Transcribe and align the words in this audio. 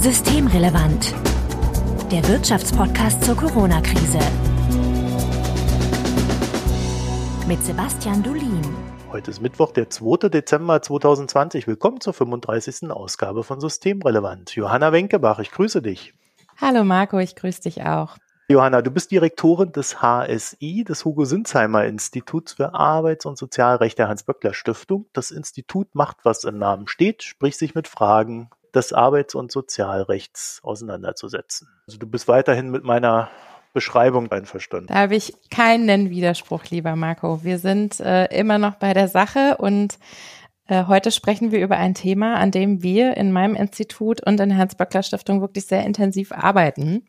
Systemrelevant. 0.00 1.14
Der 2.10 2.26
Wirtschaftspodcast 2.26 3.22
zur 3.22 3.36
Corona-Krise. 3.36 4.18
Mit 7.46 7.62
Sebastian 7.62 8.22
Dulin. 8.22 8.62
Heute 9.12 9.30
ist 9.30 9.42
Mittwoch, 9.42 9.72
der 9.72 9.90
2. 9.90 10.30
Dezember 10.30 10.80
2020. 10.80 11.66
Willkommen 11.66 12.00
zur 12.00 12.14
35. 12.14 12.90
Ausgabe 12.90 13.44
von 13.44 13.60
Systemrelevant. 13.60 14.56
Johanna 14.56 14.90
Wenkebach, 14.90 15.38
ich 15.38 15.50
grüße 15.50 15.82
dich. 15.82 16.14
Hallo 16.58 16.82
Marco, 16.82 17.18
ich 17.18 17.36
grüße 17.36 17.60
dich 17.60 17.82
auch. 17.82 18.16
Johanna, 18.48 18.80
du 18.80 18.90
bist 18.90 19.10
Direktorin 19.10 19.72
des 19.72 20.00
HSI, 20.00 20.82
des 20.82 21.04
Hugo 21.04 21.26
Sinsheimer 21.26 21.84
Instituts 21.84 22.54
für 22.54 22.72
Arbeits- 22.72 23.26
und 23.26 23.36
Sozialrecht 23.36 23.98
der 23.98 24.08
Hans-Böckler 24.08 24.54
Stiftung. 24.54 25.10
Das 25.12 25.30
Institut 25.30 25.94
macht, 25.94 26.16
was 26.22 26.44
im 26.44 26.56
Namen 26.56 26.88
steht, 26.88 27.22
sprich 27.22 27.58
sich 27.58 27.74
mit 27.74 27.86
Fragen 27.86 28.48
des 28.74 28.92
Arbeits- 28.92 29.34
und 29.34 29.52
Sozialrechts 29.52 30.60
auseinanderzusetzen. 30.62 31.68
Also 31.86 31.98
du 31.98 32.06
bist 32.06 32.28
weiterhin 32.28 32.70
mit 32.70 32.84
meiner 32.84 33.30
Beschreibung 33.72 34.30
einverstanden. 34.32 34.88
Da 34.88 34.94
habe 34.94 35.16
ich 35.16 35.34
keinen 35.50 36.10
Widerspruch, 36.10 36.64
lieber 36.70 36.96
Marco. 36.96 37.44
Wir 37.44 37.58
sind 37.58 38.00
äh, 38.00 38.26
immer 38.36 38.58
noch 38.58 38.76
bei 38.76 38.94
der 38.94 39.08
Sache 39.08 39.56
und 39.58 39.98
äh, 40.66 40.86
heute 40.86 41.10
sprechen 41.10 41.52
wir 41.52 41.60
über 41.60 41.76
ein 41.76 41.94
Thema, 41.94 42.36
an 42.36 42.50
dem 42.50 42.82
wir 42.82 43.16
in 43.16 43.32
meinem 43.32 43.54
Institut 43.54 44.24
und 44.26 44.40
in 44.40 44.50
der 44.50 44.58
Hans-Böckler 44.58 45.02
Stiftung 45.02 45.40
wirklich 45.40 45.66
sehr 45.66 45.84
intensiv 45.84 46.32
arbeiten. 46.32 47.06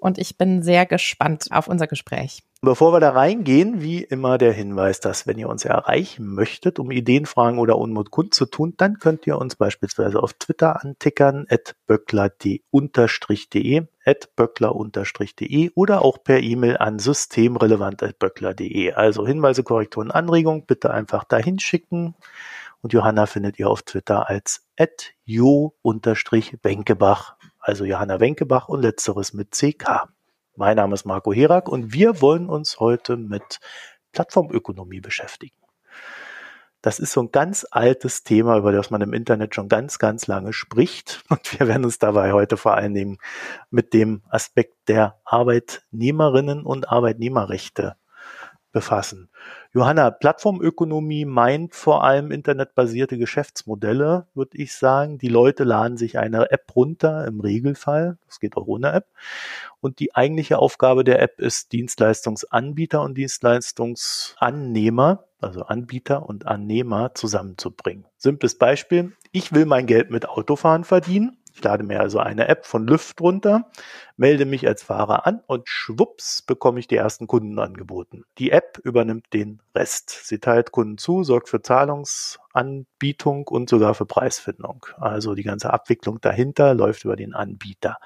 Und 0.00 0.18
ich 0.18 0.38
bin 0.38 0.62
sehr 0.62 0.86
gespannt 0.86 1.48
auf 1.50 1.68
unser 1.68 1.86
Gespräch. 1.86 2.42
Bevor 2.62 2.92
wir 2.92 3.00
da 3.00 3.12
reingehen, 3.12 3.80
wie 3.80 4.02
immer 4.02 4.36
der 4.36 4.52
Hinweis, 4.52 5.00
dass 5.00 5.26
wenn 5.26 5.38
ihr 5.38 5.48
uns 5.48 5.64
erreichen 5.64 6.26
möchtet, 6.26 6.78
um 6.78 6.90
Ideen, 6.90 7.24
Fragen 7.24 7.58
oder 7.58 7.78
Unmut 7.78 8.10
kundzutun, 8.10 8.74
dann 8.76 8.98
könnt 8.98 9.26
ihr 9.26 9.38
uns 9.38 9.56
beispielsweise 9.56 10.22
auf 10.22 10.34
Twitter 10.34 10.84
antickern, 10.84 11.46
at 11.48 11.74
böckler.de, 11.86 12.60
at 14.04 14.36
böckler-de 14.36 15.70
oder 15.74 16.02
auch 16.02 16.22
per 16.22 16.40
E-Mail 16.40 16.76
an 16.76 16.98
systemrelevant.böckler.de. 16.98 18.92
Also 18.92 19.26
Hinweise, 19.26 19.62
Korrekturen, 19.62 20.10
Anregungen 20.10 20.66
bitte 20.66 20.90
einfach 20.90 21.24
dahin 21.24 21.58
schicken. 21.58 22.14
Und 22.82 22.92
Johanna 22.92 23.24
findet 23.26 23.58
ihr 23.58 23.70
auf 23.70 23.82
Twitter 23.82 24.28
als 24.28 24.66
at 24.78 25.12
jo-wenkebach, 25.24 27.36
also 27.70 27.84
Johanna 27.84 28.18
Wenkebach 28.18 28.68
und 28.68 28.82
letzteres 28.82 29.32
mit 29.32 29.52
CK. 29.52 30.08
Mein 30.56 30.74
Name 30.74 30.92
ist 30.92 31.04
Marco 31.04 31.32
Herak 31.32 31.68
und 31.68 31.92
wir 31.92 32.20
wollen 32.20 32.48
uns 32.48 32.80
heute 32.80 33.16
mit 33.16 33.60
Plattformökonomie 34.10 35.00
beschäftigen. 35.00 35.54
Das 36.82 36.98
ist 36.98 37.12
so 37.12 37.22
ein 37.22 37.30
ganz 37.30 37.64
altes 37.70 38.24
Thema, 38.24 38.58
über 38.58 38.72
das 38.72 38.90
man 38.90 39.02
im 39.02 39.12
Internet 39.12 39.54
schon 39.54 39.68
ganz, 39.68 40.00
ganz 40.00 40.26
lange 40.26 40.52
spricht. 40.52 41.22
Und 41.28 41.60
wir 41.60 41.68
werden 41.68 41.84
uns 41.84 42.00
dabei 42.00 42.32
heute 42.32 42.56
vor 42.56 42.74
allen 42.74 42.92
Dingen 42.92 43.18
mit 43.70 43.94
dem 43.94 44.24
Aspekt 44.28 44.88
der 44.88 45.20
Arbeitnehmerinnen 45.24 46.64
und 46.64 46.88
Arbeitnehmerrechte 46.88 47.94
befassen. 48.72 49.28
Johanna, 49.72 50.10
Plattformökonomie 50.10 51.24
meint 51.24 51.74
vor 51.74 52.04
allem 52.04 52.30
internetbasierte 52.30 53.18
Geschäftsmodelle, 53.18 54.26
würde 54.34 54.58
ich 54.58 54.74
sagen. 54.74 55.18
Die 55.18 55.28
Leute 55.28 55.64
laden 55.64 55.96
sich 55.96 56.18
eine 56.18 56.50
App 56.50 56.74
runter, 56.74 57.26
im 57.26 57.40
Regelfall. 57.40 58.18
Das 58.26 58.40
geht 58.40 58.56
auch 58.56 58.66
ohne 58.66 58.92
App. 58.92 59.06
Und 59.80 59.98
die 59.98 60.14
eigentliche 60.14 60.58
Aufgabe 60.58 61.04
der 61.04 61.22
App 61.22 61.40
ist, 61.40 61.72
Dienstleistungsanbieter 61.72 63.02
und 63.02 63.16
Dienstleistungsannehmer, 63.16 65.24
also 65.40 65.62
Anbieter 65.62 66.28
und 66.28 66.46
Annehmer 66.46 67.14
zusammenzubringen. 67.14 68.04
Simples 68.16 68.58
Beispiel. 68.58 69.12
Ich 69.32 69.52
will 69.52 69.66
mein 69.66 69.86
Geld 69.86 70.10
mit 70.10 70.28
Autofahren 70.28 70.84
verdienen 70.84 71.36
ich 71.52 71.62
lade 71.62 71.84
mir 71.84 72.00
also 72.00 72.18
eine 72.18 72.48
App 72.48 72.66
von 72.66 72.86
Lyft 72.86 73.20
runter, 73.20 73.70
melde 74.16 74.44
mich 74.44 74.66
als 74.66 74.82
Fahrer 74.82 75.26
an 75.26 75.40
und 75.46 75.68
schwupps 75.68 76.42
bekomme 76.42 76.80
ich 76.80 76.88
die 76.88 76.96
ersten 76.96 77.26
Kunden 77.26 77.58
angeboten. 77.58 78.24
Die 78.38 78.50
App 78.50 78.78
übernimmt 78.82 79.26
den 79.32 79.62
Rest. 79.74 80.10
Sie 80.10 80.38
teilt 80.38 80.72
Kunden 80.72 80.98
zu, 80.98 81.24
sorgt 81.24 81.48
für 81.48 81.62
Zahlungsanbietung 81.62 83.48
und 83.48 83.68
sogar 83.68 83.94
für 83.94 84.06
Preisfindung. 84.06 84.86
Also 84.96 85.34
die 85.34 85.42
ganze 85.42 85.72
Abwicklung 85.72 86.20
dahinter 86.20 86.74
läuft 86.74 87.04
über 87.04 87.16
den 87.16 87.34
Anbieter. 87.34 87.96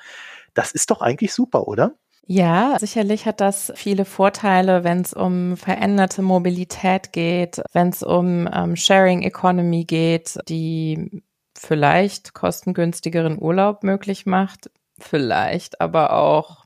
Das 0.55 0.73
ist 0.73 0.91
doch 0.91 1.01
eigentlich 1.01 1.35
super, 1.35 1.69
oder? 1.69 1.95
Ja, 2.27 2.79
sicherlich 2.79 3.27
hat 3.27 3.41
das 3.41 3.71
viele 3.77 4.07
Vorteile, 4.07 4.83
wenn 4.83 5.03
es 5.03 5.13
um 5.13 5.59
veränderte 5.59 6.23
Mobilität 6.23 7.13
geht, 7.13 7.61
wenn 7.73 7.91
es 7.91 8.03
um 8.03 8.49
ähm, 8.51 8.77
Sharing 8.77 9.23
Economy 9.23 9.85
geht, 9.85 10.39
die 10.49 11.23
vielleicht 11.65 12.35
kostengünstigeren 12.35 13.41
Urlaub 13.41 13.83
möglich 13.83 14.27
macht, 14.27 14.71
vielleicht 14.99 15.81
aber 15.81 16.13
auch 16.13 16.64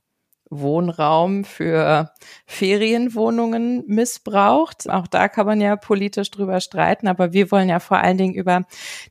Wohnraum 0.50 1.44
für 1.44 2.12
Ferienwohnungen 2.47 3.84
missbraucht. 3.86 4.88
Auch 4.88 5.06
da 5.06 5.28
kann 5.28 5.47
man 5.47 5.60
ja 5.60 5.76
politisch 5.76 6.31
drüber 6.31 6.60
streiten, 6.60 7.09
aber 7.09 7.32
wir 7.32 7.50
wollen 7.50 7.69
ja 7.69 7.81
vor 7.81 7.98
allen 7.98 8.19
Dingen 8.19 8.34
über 8.34 8.64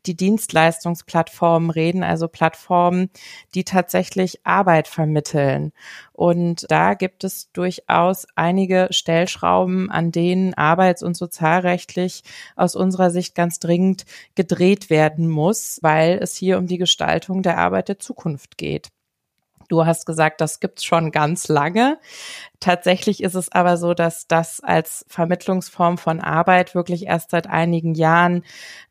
die 0.06 0.16
Dienstleistungsplattformen 0.16 1.70
reden, 1.70 2.04
also 2.04 2.28
Plattformen, 2.28 3.10
die 3.56 3.64
tatsächlich 3.64 4.46
Arbeit 4.46 4.88
vermitteln. 4.88 5.72
Und 6.14 6.66
da 6.70 6.96
gibt 6.96 7.24
es 7.24 7.52
durchaus 7.52 8.26
einige 8.36 8.88
Stellschrauben, 8.92 9.92
an 9.92 10.12
denen 10.12 10.54
arbeits- 10.56 11.04
und 11.04 11.16
sozialrechtlich 11.16 12.24
aus 12.56 12.76
unserer 12.76 13.12
Sicht 13.12 13.36
ganz 13.36 13.60
dringend 13.60 14.06
gedreht 14.36 14.90
werden 14.90 15.30
muss, 15.30 15.80
weil 15.82 16.18
es 16.22 16.36
hier 16.36 16.58
um 16.58 16.68
die 16.68 16.78
Gestaltung 16.78 17.44
der 17.44 17.58
Arbeit 17.58 17.90
der 17.90 18.00
Zukunft 18.00 18.58
geht. 18.58 18.90
Du 19.68 19.86
hast 19.86 20.06
gesagt, 20.06 20.42
das 20.42 20.60
gibt's 20.60 20.84
schon 20.84 21.12
ganz 21.12 21.48
lange. 21.48 22.00
Tatsächlich 22.60 23.22
ist 23.22 23.36
es 23.36 23.52
aber 23.52 23.78
so, 23.78 23.94
dass 23.94 24.28
das 24.28 24.62
als 24.62 25.06
Vermittlungsform 25.08 26.00
von 26.00 26.20
Arbeit 26.20 26.74
wirklich 26.74 27.06
erst 27.06 27.30
seit 27.30 27.46
einigen 27.46 27.94
Jahren 27.94 28.44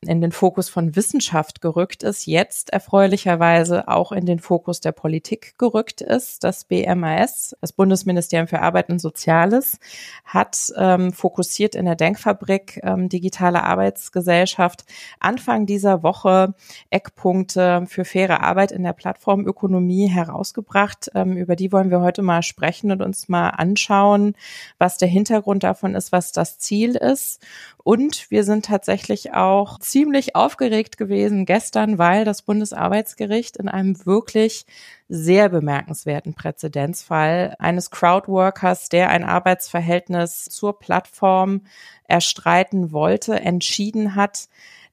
in 0.03 0.21
den 0.21 0.31
Fokus 0.31 0.69
von 0.69 0.95
Wissenschaft 0.95 1.61
gerückt 1.61 2.05
ist, 2.05 2.27
jetzt 2.27 2.71
erfreulicherweise 2.71 3.89
auch 3.89 4.13
in 4.13 4.25
den 4.25 4.39
Fokus 4.39 4.81
der 4.81 4.93
Politik 4.93 5.59
gerückt 5.59 6.01
ist. 6.01 6.45
Das 6.45 6.65
BMAS, 6.65 7.57
das 7.61 7.73
Bundesministerium 7.73 8.47
für 8.47 8.61
Arbeit 8.61 8.89
und 8.89 9.01
Soziales, 9.01 9.81
hat 10.25 10.73
ähm, 10.77 11.13
fokussiert 11.13 11.75
in 11.75 11.87
der 11.87 11.97
Denkfabrik 11.97 12.81
ähm, 12.85 13.09
Digitale 13.09 13.65
Arbeitsgesellschaft 13.65 14.85
Anfang 15.19 15.67
dieser 15.67 16.05
Woche 16.05 16.55
Eckpunkte 16.91 17.85
für 17.89 18.05
faire 18.05 18.45
Arbeit 18.45 18.71
in 18.71 18.85
der 18.85 18.93
Plattformökonomie 18.93 20.07
herausgebracht. 20.07 21.11
Ähm, 21.17 21.37
über 21.37 21.57
die 21.57 21.73
wollen 21.73 21.91
wir 21.91 22.01
heute 22.01 22.23
mal 22.23 22.45
sprechen 22.45 22.93
und 22.93 23.03
uns 23.03 23.29
mal 23.29 23.56
anschauen, 23.59 24.35
was 24.79 24.99
der 24.99 25.09
Hintergrund 25.09 25.63
davon 25.65 25.95
ist, 25.95 26.13
was 26.13 26.33
das 26.33 26.59
Ziel 26.59 26.97
ist. 26.97 27.41
Und 27.83 28.31
wir 28.31 28.45
sind 28.45 28.65
tatsächlich 28.65 29.33
auch 29.33 29.79
ziemlich 29.79 30.35
aufgeregt 30.35 30.97
gewesen 30.97 31.47
gestern, 31.47 31.99
weil 31.99 32.25
das 32.25 32.43
Bundesarbeitsgericht 32.43 33.57
in 33.57 33.69
einem 33.69 34.05
wirklich 34.07 34.67
sehr 35.09 35.49
bemerkenswerten 35.49 36.35
Präzedenzfall 36.35 37.55
eines 37.59 37.91
Crowdworkers, 37.91 38.89
der 38.89 39.11
ein 39.11 39.25
Arbeitsverhältnis 39.25 40.45
zur 40.45 40.79
Plattform 40.79 41.63
erstreiten 42.09 42.93
wollte, 42.93 43.39
entschieden 43.41 44.15
hat, 44.15 44.49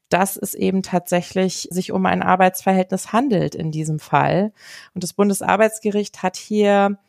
dass 0.09 0.37
es 0.37 0.53
eben 0.53 0.83
tatsächlich 0.83 1.67
sich 1.71 1.91
um 1.91 2.05
ein 2.05 2.21
Arbeitsverhältnis 2.21 3.13
handelt 3.13 3.55
in 3.55 3.71
diesem 3.71 3.97
Fall. 3.97 4.53
Und 4.93 5.03
das 5.03 5.13
Bundesarbeitsgericht 5.13 6.21
hat 6.21 6.37
hier 6.37 6.99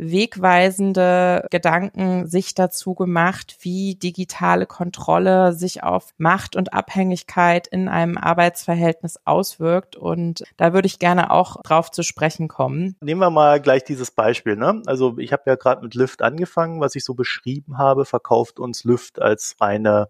wegweisende 0.00 1.46
Gedanken 1.50 2.26
sich 2.26 2.54
dazu 2.54 2.94
gemacht, 2.94 3.56
wie 3.60 3.94
digitale 3.94 4.66
Kontrolle 4.66 5.52
sich 5.52 5.82
auf 5.82 6.14
Macht 6.16 6.56
und 6.56 6.72
Abhängigkeit 6.72 7.66
in 7.66 7.88
einem 7.88 8.16
Arbeitsverhältnis 8.16 9.20
auswirkt. 9.24 9.96
Und 9.96 10.44
da 10.56 10.72
würde 10.72 10.86
ich 10.86 10.98
gerne 10.98 11.30
auch 11.30 11.62
drauf 11.62 11.90
zu 11.90 12.02
sprechen 12.02 12.48
kommen. 12.48 12.96
Nehmen 13.00 13.20
wir 13.20 13.30
mal 13.30 13.60
gleich 13.60 13.84
dieses 13.84 14.10
Beispiel. 14.10 14.56
Ne? 14.56 14.82
Also 14.86 15.18
ich 15.18 15.32
habe 15.32 15.42
ja 15.46 15.56
gerade 15.56 15.82
mit 15.82 15.94
Lyft 15.94 16.22
angefangen, 16.22 16.80
was 16.80 16.94
ich 16.94 17.04
so 17.04 17.14
beschrieben 17.14 17.78
habe, 17.78 18.04
verkauft 18.04 18.58
uns 18.58 18.84
Lyft 18.84 19.20
als 19.20 19.56
reine 19.60 20.08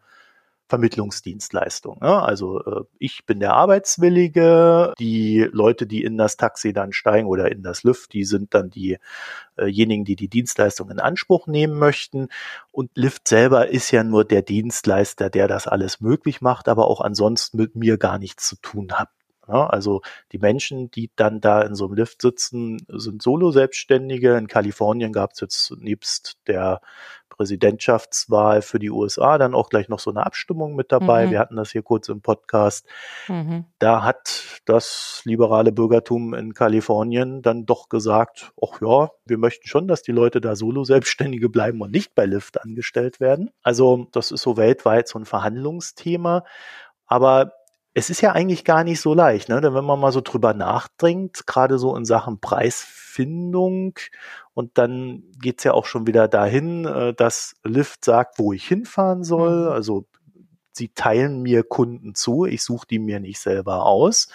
Vermittlungsdienstleistung. 0.70 1.98
Ne? 2.00 2.22
Also 2.22 2.64
äh, 2.64 2.84
ich 2.98 3.26
bin 3.26 3.40
der 3.40 3.54
Arbeitswillige, 3.54 4.94
die 4.98 5.46
Leute, 5.52 5.86
die 5.86 6.02
in 6.02 6.16
das 6.16 6.36
Taxi 6.36 6.72
dann 6.72 6.92
steigen 6.92 7.26
oder 7.26 7.50
in 7.52 7.62
das 7.62 7.82
Lyft, 7.82 8.12
die 8.14 8.24
sind 8.24 8.54
dann 8.54 8.70
diejenigen, 8.70 10.04
die 10.04 10.16
die 10.16 10.28
Dienstleistung 10.28 10.90
in 10.90 11.00
Anspruch 11.00 11.46
nehmen 11.46 11.78
möchten. 11.78 12.28
Und 12.70 12.90
Lyft 12.94 13.28
selber 13.28 13.68
ist 13.68 13.90
ja 13.90 14.04
nur 14.04 14.24
der 14.24 14.42
Dienstleister, 14.42 15.28
der 15.28 15.48
das 15.48 15.66
alles 15.66 16.00
möglich 16.00 16.40
macht, 16.40 16.68
aber 16.68 16.86
auch 16.86 17.00
ansonsten 17.00 17.58
mit 17.58 17.74
mir 17.74 17.98
gar 17.98 18.18
nichts 18.18 18.48
zu 18.48 18.56
tun 18.56 18.92
hat. 18.92 19.08
Ja, 19.48 19.66
also 19.66 20.02
die 20.30 20.38
Menschen, 20.38 20.92
die 20.92 21.10
dann 21.16 21.40
da 21.40 21.62
in 21.62 21.74
so 21.74 21.86
einem 21.86 21.94
Lift 21.94 22.22
sitzen, 22.22 22.86
sind 22.86 23.20
Solo-Selbstständige. 23.20 24.36
In 24.36 24.46
Kalifornien 24.46 25.12
gab 25.12 25.32
es 25.32 25.40
jetzt 25.40 25.72
nebst 25.78 26.36
der 26.46 26.80
Präsidentschaftswahl 27.40 28.60
für 28.60 28.78
die 28.78 28.90
USA 28.90 29.38
dann 29.38 29.54
auch 29.54 29.70
gleich 29.70 29.88
noch 29.88 29.98
so 29.98 30.10
eine 30.10 30.26
Abstimmung 30.26 30.74
mit 30.74 30.92
dabei. 30.92 31.24
Mhm. 31.24 31.30
Wir 31.30 31.38
hatten 31.38 31.56
das 31.56 31.70
hier 31.72 31.80
kurz 31.80 32.10
im 32.10 32.20
Podcast. 32.20 32.86
Mhm. 33.28 33.64
Da 33.78 34.02
hat 34.04 34.60
das 34.66 35.22
liberale 35.24 35.72
Bürgertum 35.72 36.34
in 36.34 36.52
Kalifornien 36.52 37.40
dann 37.40 37.64
doch 37.64 37.88
gesagt, 37.88 38.52
ach 38.62 38.82
ja, 38.82 39.08
wir 39.24 39.38
möchten 39.38 39.66
schon, 39.66 39.88
dass 39.88 40.02
die 40.02 40.12
Leute 40.12 40.42
da 40.42 40.54
Solo-Selbstständige 40.54 41.48
bleiben 41.48 41.80
und 41.80 41.92
nicht 41.92 42.14
bei 42.14 42.26
Lyft 42.26 42.60
angestellt 42.60 43.20
werden. 43.20 43.48
Also 43.62 44.06
das 44.12 44.32
ist 44.32 44.42
so 44.42 44.58
weltweit 44.58 45.08
so 45.08 45.18
ein 45.18 45.24
Verhandlungsthema. 45.24 46.44
Aber 47.06 47.52
es 47.94 48.10
ist 48.10 48.20
ja 48.20 48.32
eigentlich 48.32 48.64
gar 48.64 48.84
nicht 48.84 49.00
so 49.00 49.14
leicht, 49.14 49.48
ne? 49.48 49.60
Denn 49.60 49.74
wenn 49.74 49.84
man 49.84 49.98
mal 49.98 50.12
so 50.12 50.20
drüber 50.20 50.54
nachdenkt, 50.54 51.46
gerade 51.46 51.78
so 51.78 51.96
in 51.96 52.04
Sachen 52.04 52.40
Preisfindung, 52.40 53.94
und 54.54 54.78
dann 54.78 55.24
geht's 55.40 55.64
ja 55.64 55.72
auch 55.72 55.86
schon 55.86 56.06
wieder 56.06 56.28
dahin, 56.28 56.84
äh, 56.84 57.14
dass 57.14 57.54
Lyft 57.64 58.04
sagt, 58.04 58.38
wo 58.38 58.52
ich 58.52 58.66
hinfahren 58.66 59.24
soll. 59.24 59.66
Mhm. 59.66 59.72
Also 59.72 60.06
sie 60.72 60.88
teilen 60.88 61.42
mir 61.42 61.62
Kunden 61.62 62.14
zu, 62.14 62.44
ich 62.44 62.62
suche 62.62 62.86
die 62.88 62.98
mir 62.98 63.20
nicht 63.20 63.40
selber 63.40 63.86
aus. 63.86 64.28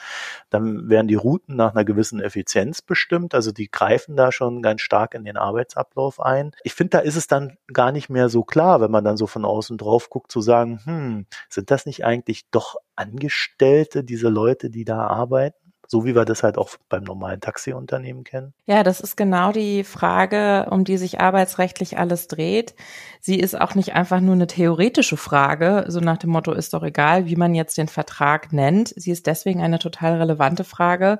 Dann 0.49 0.89
werden 0.89 1.07
die 1.07 1.15
Routen 1.15 1.55
nach 1.55 1.73
einer 1.73 1.85
gewissen 1.85 2.19
Effizienz 2.19 2.81
bestimmt, 2.81 3.33
also 3.33 3.51
die 3.51 3.69
greifen 3.69 4.15
da 4.15 4.31
schon 4.31 4.61
ganz 4.61 4.81
stark 4.81 5.13
in 5.13 5.23
den 5.23 5.37
Arbeitsablauf 5.37 6.19
ein. 6.19 6.51
Ich 6.63 6.73
finde, 6.73 6.91
da 6.91 6.99
ist 6.99 7.15
es 7.15 7.27
dann 7.27 7.57
gar 7.71 7.91
nicht 7.91 8.09
mehr 8.09 8.29
so 8.29 8.43
klar, 8.43 8.81
wenn 8.81 8.91
man 8.91 9.03
dann 9.03 9.17
so 9.17 9.27
von 9.27 9.45
außen 9.45 9.77
drauf 9.77 10.09
guckt, 10.09 10.31
zu 10.31 10.41
sagen, 10.41 10.79
hm, 10.83 11.25
sind 11.49 11.71
das 11.71 11.85
nicht 11.85 12.05
eigentlich 12.05 12.49
doch 12.51 12.75
Angestellte, 12.95 14.03
diese 14.03 14.29
Leute, 14.29 14.69
die 14.69 14.85
da 14.85 15.07
arbeiten? 15.07 15.64
So 15.87 16.05
wie 16.05 16.15
wir 16.15 16.25
das 16.25 16.43
halt 16.43 16.57
auch 16.57 16.69
beim 16.89 17.03
normalen 17.03 17.41
Taxiunternehmen 17.41 18.23
kennen. 18.23 18.53
Ja, 18.65 18.83
das 18.83 18.99
ist 18.99 19.15
genau 19.15 19.51
die 19.51 19.83
Frage, 19.83 20.67
um 20.69 20.83
die 20.83 20.97
sich 20.97 21.19
arbeitsrechtlich 21.19 21.97
alles 21.97 22.27
dreht. 22.27 22.75
Sie 23.21 23.39
ist 23.39 23.59
auch 23.59 23.75
nicht 23.75 23.93
einfach 23.93 24.19
nur 24.19 24.35
eine 24.35 24.47
theoretische 24.47 25.17
Frage, 25.17 25.85
so 25.87 25.99
nach 25.99 26.17
dem 26.17 26.31
Motto 26.31 26.51
ist 26.51 26.73
doch 26.73 26.83
egal, 26.83 27.27
wie 27.27 27.35
man 27.35 27.55
jetzt 27.55 27.77
den 27.77 27.87
Vertrag 27.87 28.53
nennt. 28.53 28.93
Sie 28.95 29.11
ist 29.11 29.27
deswegen 29.27 29.61
eine 29.61 29.79
total 29.79 30.17
relevante 30.17 30.63
Frage, 30.63 31.19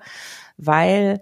weil 0.57 1.21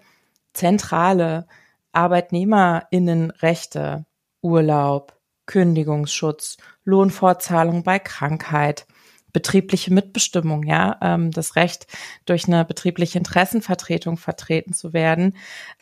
zentrale 0.53 1.47
Arbeitnehmerinnenrechte, 1.91 4.05
Urlaub, 4.41 5.13
Kündigungsschutz, 5.45 6.57
Lohnfortzahlung 6.83 7.83
bei 7.83 7.99
Krankheit, 7.99 8.85
betriebliche 9.33 9.91
Mitbestimmung, 9.91 10.63
ja, 10.63 10.97
ähm, 11.01 11.31
das 11.31 11.55
Recht 11.55 11.87
durch 12.25 12.47
eine 12.47 12.63
betriebliche 12.63 13.17
Interessenvertretung 13.17 14.17
vertreten 14.17 14.73
zu 14.73 14.93
werden, 14.93 15.35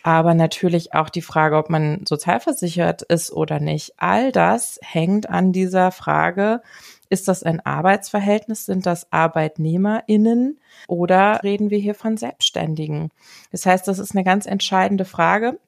aber 0.03 0.33
natürlich 0.33 0.94
auch 0.94 1.09
die 1.09 1.21
Frage, 1.21 1.57
ob 1.57 1.69
man 1.69 2.06
sozialversichert 2.07 3.01
ist 3.03 3.31
oder 3.31 3.59
nicht. 3.59 3.94
All 3.98 4.31
das 4.31 4.80
hängt 4.81 5.30
an 5.30 5.51
dieser 5.51 5.92
Frage, 5.92 6.62
ist 7.09 7.27
das 7.27 7.44
ein 7.44 7.59
Arbeitsverhältnis? 7.59 8.65
Sind 8.65 8.86
das 8.86 9.12
ArbeitnehmerInnen? 9.12 10.62
Oder 10.88 11.44
reden 11.44 11.69
wir 11.69 11.77
hier 11.77 11.94
von 11.94 12.15
Selbstständigen? 12.15 13.09
Das 13.51 13.65
heißt, 13.65 13.86
das 13.86 14.00
ist 14.00 14.15
eine 14.15 14.24
ganz 14.24 14.45
entscheidende 14.45 15.03
Frage. 15.03 15.59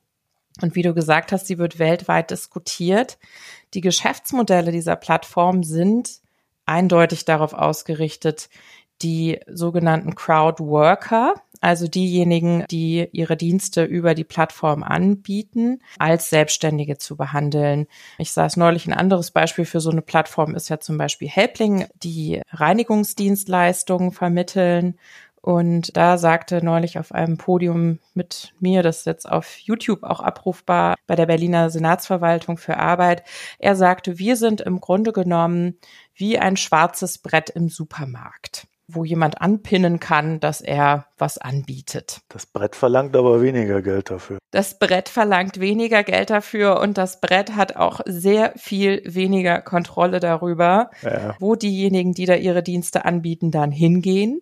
Und 0.62 0.75
wie 0.75 0.83
du 0.83 0.94
gesagt 0.94 1.33
hast, 1.33 1.47
sie 1.47 1.57
wird 1.57 1.80
weltweit 1.80 2.31
diskutiert. 2.31 3.18
Die 3.74 3.81
Geschäftsmodelle 3.81 4.71
dieser 4.71 4.95
Plattform 4.95 5.63
sind 5.63 6.21
eindeutig 6.65 7.25
darauf 7.25 7.54
ausgerichtet, 7.54 8.50
die 9.01 9.39
sogenannten 9.48 10.15
Crowdworker, 10.15 11.36
also 11.62 11.88
diejenigen, 11.88 12.65
die 12.69 13.07
ihre 13.12 13.38
Dienste 13.38 13.83
über 13.83 14.15
die 14.15 14.24
Plattform 14.24 14.83
anbieten, 14.83 15.81
als 15.98 16.30
Selbstständige 16.30 16.98
zu 16.98 17.15
behandeln. 17.15 17.88
Ich 18.18 18.31
es 18.36 18.57
neulich, 18.57 18.86
ein 18.86 18.94
anderes 18.94 19.31
Beispiel 19.31 19.65
für 19.65 19.80
so 19.80 19.89
eine 19.89 20.01
Plattform 20.01 20.56
ist 20.56 20.69
ja 20.69 20.80
zum 20.80 20.98
Beispiel 20.98 21.30
Helpling, 21.30 21.86
die 22.01 22.42
Reinigungsdienstleistungen 22.51 24.12
vermitteln 24.12 24.98
und 25.44 25.98
da 25.98 26.18
sagte 26.18 26.63
neulich 26.63 26.98
auf 26.98 27.12
einem 27.12 27.38
Podium 27.38 28.00
mit 28.13 28.54
mir, 28.62 28.81
das 28.81 29.00
ist 29.00 29.06
jetzt 29.06 29.30
auf 29.30 29.57
YouTube 29.57 30.04
auch 30.04 30.22
abrufbar, 30.22 30.95
bei 31.06 31.18
der 31.18 31.25
Berliner 31.25 31.69
Senatsverwaltung 31.69 32.57
für 32.57 32.78
Arbeit, 32.78 33.24
er 33.60 33.75
sagte, 33.75 34.18
wir 34.19 34.38
sind 34.38 34.62
im 34.62 34.80
Grunde 34.80 35.12
genommen 35.12 35.78
wie 36.16 36.40
ein 36.40 36.56
schwarzes 36.56 37.18
Brett 37.18 37.50
im 37.50 37.68
Supermarkt 37.68 38.68
wo 38.90 39.06
jemand 39.06 39.42
anpinnen 39.42 40.01
kann, 40.01 40.42
dass 40.42 40.60
er 40.60 41.07
was 41.18 41.38
anbietet. 41.38 42.19
Das 42.28 42.45
Brett 42.45 42.75
verlangt 42.75 43.16
aber 43.16 43.42
weniger 43.42 43.81
Geld 43.81 44.12
dafür. 44.12 44.40
Das 44.51 44.78
Brett 44.78 45.07
verlangt 45.07 45.60
weniger 45.60 46.04
Geld 46.04 46.30
dafür 46.30 46.81
und 46.81 46.98
das 46.98 47.22
Brett 47.22 47.56
hat 47.56 47.78
auch 47.78 48.01
sehr 48.06 48.54
viel 48.57 49.01
weniger 49.06 49.62
Kontrolle 49.62 50.19
darüber, 50.19 50.92
ja. 51.01 51.36
wo 51.40 51.56
diejenigen, 51.56 52.13
die 52.13 52.25
da 52.25 52.36
ihre 52.36 52.62
Dienste 52.62 53.06
anbieten, 53.06 53.51
dann 53.51 53.72
hingehen 53.72 54.42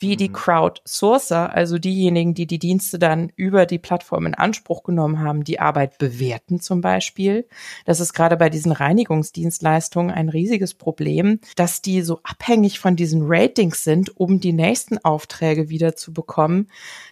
wie 0.00 0.16
die 0.16 0.32
Crowdsourcer, 0.32 1.54
also 1.54 1.78
diejenigen, 1.78 2.32
die 2.32 2.46
die 2.46 2.58
Dienste 2.58 2.98
dann 2.98 3.30
über 3.36 3.66
die 3.66 3.78
Plattform 3.78 4.24
in 4.26 4.34
Anspruch 4.34 4.82
genommen 4.82 5.20
haben, 5.20 5.44
die 5.44 5.60
Arbeit 5.60 5.98
bewerten 5.98 6.58
zum 6.58 6.80
Beispiel. 6.80 7.46
Das 7.84 8.00
ist 8.00 8.14
gerade 8.14 8.38
bei 8.38 8.48
diesen 8.48 8.72
Reinigungsdienstleistungen 8.72 10.10
ein 10.10 10.30
riesiges 10.30 10.72
Problem, 10.72 11.40
dass 11.54 11.82
die 11.82 12.00
so 12.00 12.20
abhängig 12.24 12.80
von 12.80 12.96
diesen 12.96 13.22
Ratings 13.24 13.84
sind, 13.84 14.16
um 14.16 14.40
die 14.40 14.54
nächsten 14.54 14.96
Aufträge 14.98 15.68
wieder 15.68 15.94
zu 15.94 16.14
bekommen, 16.14 16.68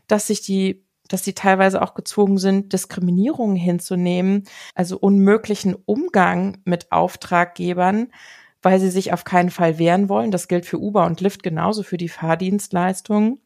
dass 0.06 0.28
sich 0.28 0.40
die 0.40 0.82
dass 1.10 1.24
sie 1.24 1.32
teilweise 1.32 1.80
auch 1.80 1.94
gezwungen 1.94 2.36
sind, 2.36 2.74
Diskriminierungen 2.74 3.56
hinzunehmen, 3.56 4.44
also 4.74 4.98
unmöglichen 4.98 5.74
Umgang 5.86 6.58
mit 6.64 6.92
Auftraggebern, 6.92 8.08
weil 8.62 8.80
sie 8.80 8.90
sich 8.90 9.12
auf 9.12 9.24
keinen 9.24 9.50
Fall 9.50 9.78
wehren 9.78 10.08
wollen. 10.08 10.30
Das 10.30 10.48
gilt 10.48 10.66
für 10.66 10.78
Uber 10.78 11.06
und 11.06 11.20
Lyft 11.20 11.42
genauso 11.42 11.82
für 11.82 11.96
die 11.96 12.08
Fahrdienstleistungen 12.08 13.40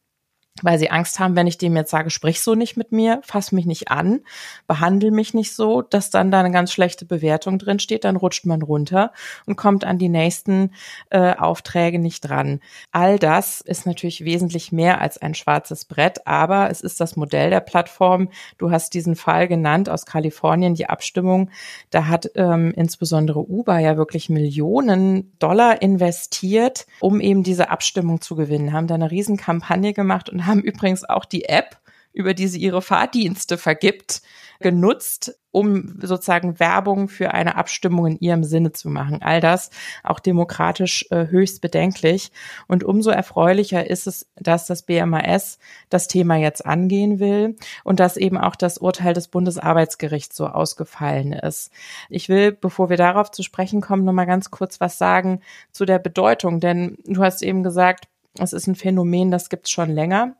weil 0.61 0.77
sie 0.77 0.91
Angst 0.91 1.19
haben, 1.19 1.35
wenn 1.35 1.47
ich 1.47 1.57
dem 1.57 1.75
jetzt 1.75 1.89
sage, 1.89 2.11
sprich 2.11 2.41
so 2.41 2.53
nicht 2.53 2.77
mit 2.77 2.91
mir, 2.91 3.21
fass 3.23 3.51
mich 3.51 3.65
nicht 3.65 3.89
an, 3.89 4.21
behandle 4.67 5.09
mich 5.09 5.33
nicht 5.33 5.53
so, 5.55 5.81
dass 5.81 6.11
dann 6.11 6.29
da 6.29 6.39
eine 6.39 6.51
ganz 6.51 6.71
schlechte 6.71 7.05
Bewertung 7.05 7.57
drin 7.57 7.79
steht, 7.79 8.03
dann 8.03 8.15
rutscht 8.15 8.45
man 8.45 8.61
runter 8.61 9.11
und 9.47 9.55
kommt 9.55 9.83
an 9.83 9.97
die 9.97 10.09
nächsten 10.09 10.71
äh, 11.09 11.35
Aufträge 11.35 11.97
nicht 11.97 12.21
dran. 12.21 12.59
All 12.91 13.17
das 13.17 13.61
ist 13.61 13.87
natürlich 13.87 14.25
wesentlich 14.25 14.71
mehr 14.71 15.01
als 15.01 15.17
ein 15.17 15.33
schwarzes 15.33 15.85
Brett, 15.85 16.27
aber 16.27 16.69
es 16.69 16.81
ist 16.81 16.99
das 17.01 17.15
Modell 17.15 17.49
der 17.49 17.59
Plattform. 17.59 18.29
Du 18.59 18.69
hast 18.69 18.93
diesen 18.93 19.15
Fall 19.15 19.47
genannt 19.47 19.89
aus 19.89 20.05
Kalifornien, 20.05 20.75
die 20.75 20.87
Abstimmung. 20.87 21.49
Da 21.89 22.07
hat 22.07 22.29
ähm, 22.35 22.73
insbesondere 22.75 23.39
Uber 23.39 23.79
ja 23.79 23.97
wirklich 23.97 24.29
Millionen 24.29 25.33
Dollar 25.39 25.81
investiert, 25.81 26.85
um 26.99 27.19
eben 27.19 27.41
diese 27.41 27.71
Abstimmung 27.71 28.21
zu 28.21 28.35
gewinnen, 28.35 28.71
haben 28.71 28.87
da 28.87 28.93
eine 28.93 29.09
Riesenkampagne 29.09 29.93
gemacht 29.93 30.29
und 30.29 30.42
haben 30.45 30.61
übrigens 30.61 31.03
auch 31.03 31.25
die 31.25 31.45
App, 31.45 31.77
über 32.13 32.33
die 32.33 32.47
sie 32.47 32.59
ihre 32.59 32.81
Fahrdienste 32.81 33.57
vergibt, 33.57 34.21
genutzt, 34.59 35.37
um 35.51 35.99
sozusagen 36.01 36.59
Werbung 36.59 37.09
für 37.09 37.33
eine 37.33 37.57
Abstimmung 37.57 38.07
in 38.07 38.19
ihrem 38.19 38.43
Sinne 38.43 38.71
zu 38.71 38.89
machen. 38.89 39.21
All 39.21 39.39
das 39.39 39.69
auch 40.03 40.19
demokratisch 40.19 41.05
äh, 41.11 41.27
höchst 41.27 41.61
bedenklich. 41.61 42.31
Und 42.67 42.83
umso 42.83 43.11
erfreulicher 43.11 43.87
ist 43.87 44.07
es, 44.07 44.31
dass 44.35 44.65
das 44.65 44.83
BMAS 44.83 45.59
das 45.89 46.07
Thema 46.07 46.37
jetzt 46.37 46.65
angehen 46.65 47.19
will 47.19 47.55
und 47.83 47.99
dass 47.99 48.17
eben 48.17 48.37
auch 48.37 48.55
das 48.55 48.79
Urteil 48.79 49.13
des 49.13 49.27
Bundesarbeitsgerichts 49.27 50.35
so 50.35 50.47
ausgefallen 50.47 51.33
ist. 51.33 51.71
Ich 52.09 52.29
will, 52.29 52.51
bevor 52.51 52.89
wir 52.89 52.97
darauf 52.97 53.29
zu 53.29 53.43
sprechen 53.43 53.81
kommen, 53.81 54.05
noch 54.05 54.13
mal 54.13 54.25
ganz 54.25 54.49
kurz 54.49 54.79
was 54.79 54.97
sagen 54.97 55.41
zu 55.71 55.85
der 55.85 55.99
Bedeutung, 55.99 56.59
denn 56.59 56.97
du 57.05 57.21
hast 57.21 57.43
eben 57.43 57.63
gesagt, 57.63 58.07
es 58.39 58.53
ist 58.53 58.67
ein 58.67 58.75
Phänomen, 58.75 59.31
das 59.31 59.49
gibt 59.49 59.65
es 59.65 59.71
schon 59.71 59.89
länger. 59.89 60.35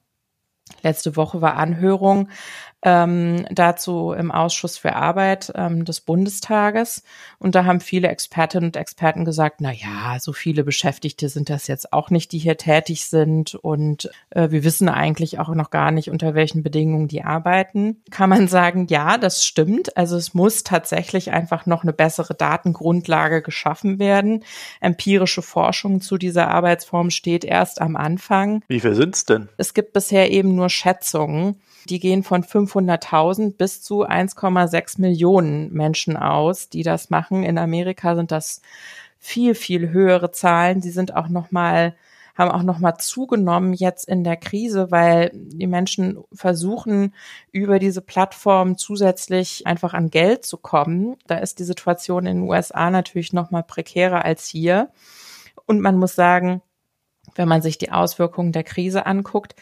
Letzte 0.82 1.16
Woche 1.16 1.42
war 1.42 1.56
Anhörung 1.56 2.30
ähm, 2.84 3.46
dazu 3.50 4.12
im 4.12 4.32
Ausschuss 4.32 4.78
für 4.78 4.96
Arbeit 4.96 5.52
ähm, 5.56 5.86
des 5.86 6.02
Bundestages. 6.02 7.04
Und 7.40 7.56
da 7.56 7.66
haben 7.66 7.80
viele 7.80 8.10
Expertinnen 8.10 8.70
und 8.70 8.78
Experten 8.78 9.26
gesagt, 9.26 9.62
na 9.62 9.72
ja, 9.72 10.18
so 10.20 10.34
viele 10.34 10.64
Beschäftigte 10.64 11.30
sind 11.30 11.50
das 11.50 11.68
jetzt 11.68 11.94
auch 11.94 12.10
nicht, 12.10 12.32
die 12.34 12.40
hier 12.40 12.58
tätig 12.58 13.06
sind. 13.06 13.56
Und 13.56 14.10
äh, 14.32 14.52
wir 14.52 14.64
wissen 14.64 14.90
eigentlich 14.90 15.40
auch 15.40 15.50
noch 15.50 15.70
gar 15.70 15.92
nicht, 15.92 16.10
unter 16.10 16.36
welchen 16.36 16.62
Bedingungen 16.62 17.08
die 17.08 17.24
arbeiten. 17.24 18.02
Kann 18.12 18.30
man 18.30 18.48
sagen, 18.48 18.88
ja, 18.90 19.18
das 19.18 19.46
stimmt. 19.46 19.96
Also 19.96 20.18
es 20.18 20.34
muss 20.34 20.64
tatsächlich 20.64 21.32
einfach 21.32 21.66
noch 21.66 21.84
eine 21.84 21.94
bessere 21.94 22.34
Datengrundlage 22.34 23.42
geschaffen 23.42 23.98
werden. 23.98 24.44
Empirische 24.82 25.42
Forschung 25.42 26.02
zu 26.02 26.18
dieser 26.18 26.50
Arbeitsform 26.50 27.12
steht 27.12 27.46
erst 27.46 27.80
am 27.80 27.96
Anfang. 27.96 28.62
Wie 28.68 28.82
viel 28.82 28.96
sind's 28.96 29.24
denn? 29.26 29.48
Es 29.58 29.74
gibt 29.74 29.94
bisher 29.94 30.32
eben 30.32 30.56
nur 30.56 30.70
Schätzungen. 30.70 31.62
Die 31.90 32.00
gehen 32.00 32.24
von 32.24 32.44
500.000 32.44 33.56
bis 33.58 33.82
zu 33.82 34.08
1,6 34.08 35.02
Millionen 35.02 35.72
Menschen 35.74 36.18
aus, 36.18 36.70
die 36.70 36.84
das 36.84 37.10
machen. 37.10 37.44
In 37.44 37.58
Amerika 37.58 38.16
sind 38.16 38.32
das 38.32 38.62
viel, 39.20 39.56
viel 39.56 39.90
höhere 39.90 40.32
Zahlen. 40.32 40.82
Die 40.82 40.92
sind 40.92 41.16
auch 41.16 41.30
noch 41.30 41.52
mal 41.52 41.96
haben 42.36 42.52
auch 42.52 42.64
nochmal 42.64 42.98
zugenommen 42.98 43.74
jetzt 43.74 44.08
in 44.08 44.24
der 44.24 44.38
Krise, 44.38 44.90
weil 44.90 45.30
die 45.34 45.68
Menschen 45.68 46.24
versuchen, 46.34 47.14
über 47.52 47.80
diese 47.80 48.02
Plattform 48.02 48.78
zusätzlich 48.78 49.68
einfach 49.68 49.94
an 49.94 50.10
Geld 50.10 50.46
zu 50.46 50.58
kommen. 50.58 51.16
Da 51.28 51.38
ist 51.38 51.60
die 51.60 51.64
Situation 51.64 52.26
in 52.26 52.38
den 52.38 52.50
USA 52.50 52.90
natürlich 52.90 53.34
nochmal 53.34 53.64
prekärer 53.64 54.26
als 54.26 54.48
hier. 54.48 54.90
Und 55.66 55.80
man 55.80 55.98
muss 55.98 56.16
sagen, 56.16 56.62
wenn 57.36 57.48
man 57.48 57.62
sich 57.62 57.78
die 57.78 57.92
Auswirkungen 57.92 58.52
der 58.52 58.64
Krise 58.64 59.06
anguckt, 59.06 59.56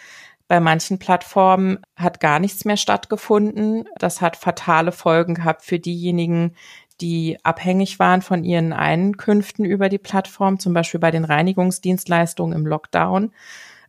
bei 0.52 0.60
manchen 0.60 1.00
Plattformen 1.00 1.80
hat 1.96 2.20
gar 2.20 2.38
nichts 2.40 2.66
mehr 2.66 2.76
stattgefunden. 2.76 3.86
Das 4.00 4.20
hat 4.20 4.36
fatale 4.36 4.92
Folgen 4.92 5.34
gehabt 5.34 5.64
für 5.64 5.80
diejenigen, 5.80 6.58
die 7.00 7.38
abhängig 7.44 8.00
waren 8.00 8.22
von 8.22 8.44
ihren 8.44 8.74
Einkünften 8.74 9.64
über 9.64 9.88
die 9.88 9.98
Plattform, 9.98 10.60
zum 10.60 10.74
Beispiel 10.74 11.00
bei 11.00 11.10
den 11.10 11.24
Reinigungsdienstleistungen 11.24 12.54
im 12.54 12.68
Lockdown. 12.68 13.32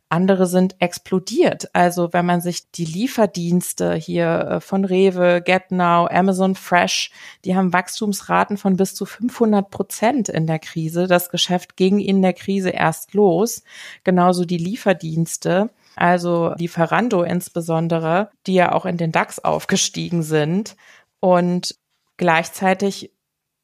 Andere 0.07 0.47
sind 0.47 0.77
explodiert. 0.79 1.67
Also 1.73 2.13
wenn 2.13 2.25
man 2.25 2.39
sich 2.39 2.71
die 2.71 2.85
Lieferdienste 2.85 3.95
hier 3.95 4.27
äh, 4.29 4.59
von 4.61 4.85
Rewe, 4.85 5.41
GetNow, 5.41 6.07
Amazon 6.09 6.55
Fresh, 6.55 7.11
die 7.43 7.57
haben 7.57 7.73
Wachstumsraten 7.73 8.55
von 8.55 8.77
bis 8.77 8.95
zu 8.95 9.05
500 9.05 9.69
Prozent 9.69 10.29
in 10.29 10.47
der 10.47 10.59
Krise. 10.59 11.07
Das 11.07 11.29
Geschäft 11.29 11.75
ging 11.75 11.99
in 11.99 12.21
der 12.21 12.31
Krise 12.31 12.69
erst 12.69 13.13
los. 13.13 13.63
Genauso 14.05 14.45
die 14.45 14.57
Lieferdienste. 14.57 15.69
Also 15.95 16.53
Lieferando 16.57 17.23
insbesondere, 17.23 18.29
die 18.47 18.55
ja 18.55 18.71
auch 18.71 18.85
in 18.85 18.97
den 18.97 19.11
DAX 19.11 19.39
aufgestiegen 19.39 20.23
sind. 20.23 20.75
Und 21.19 21.75
gleichzeitig 22.17 23.11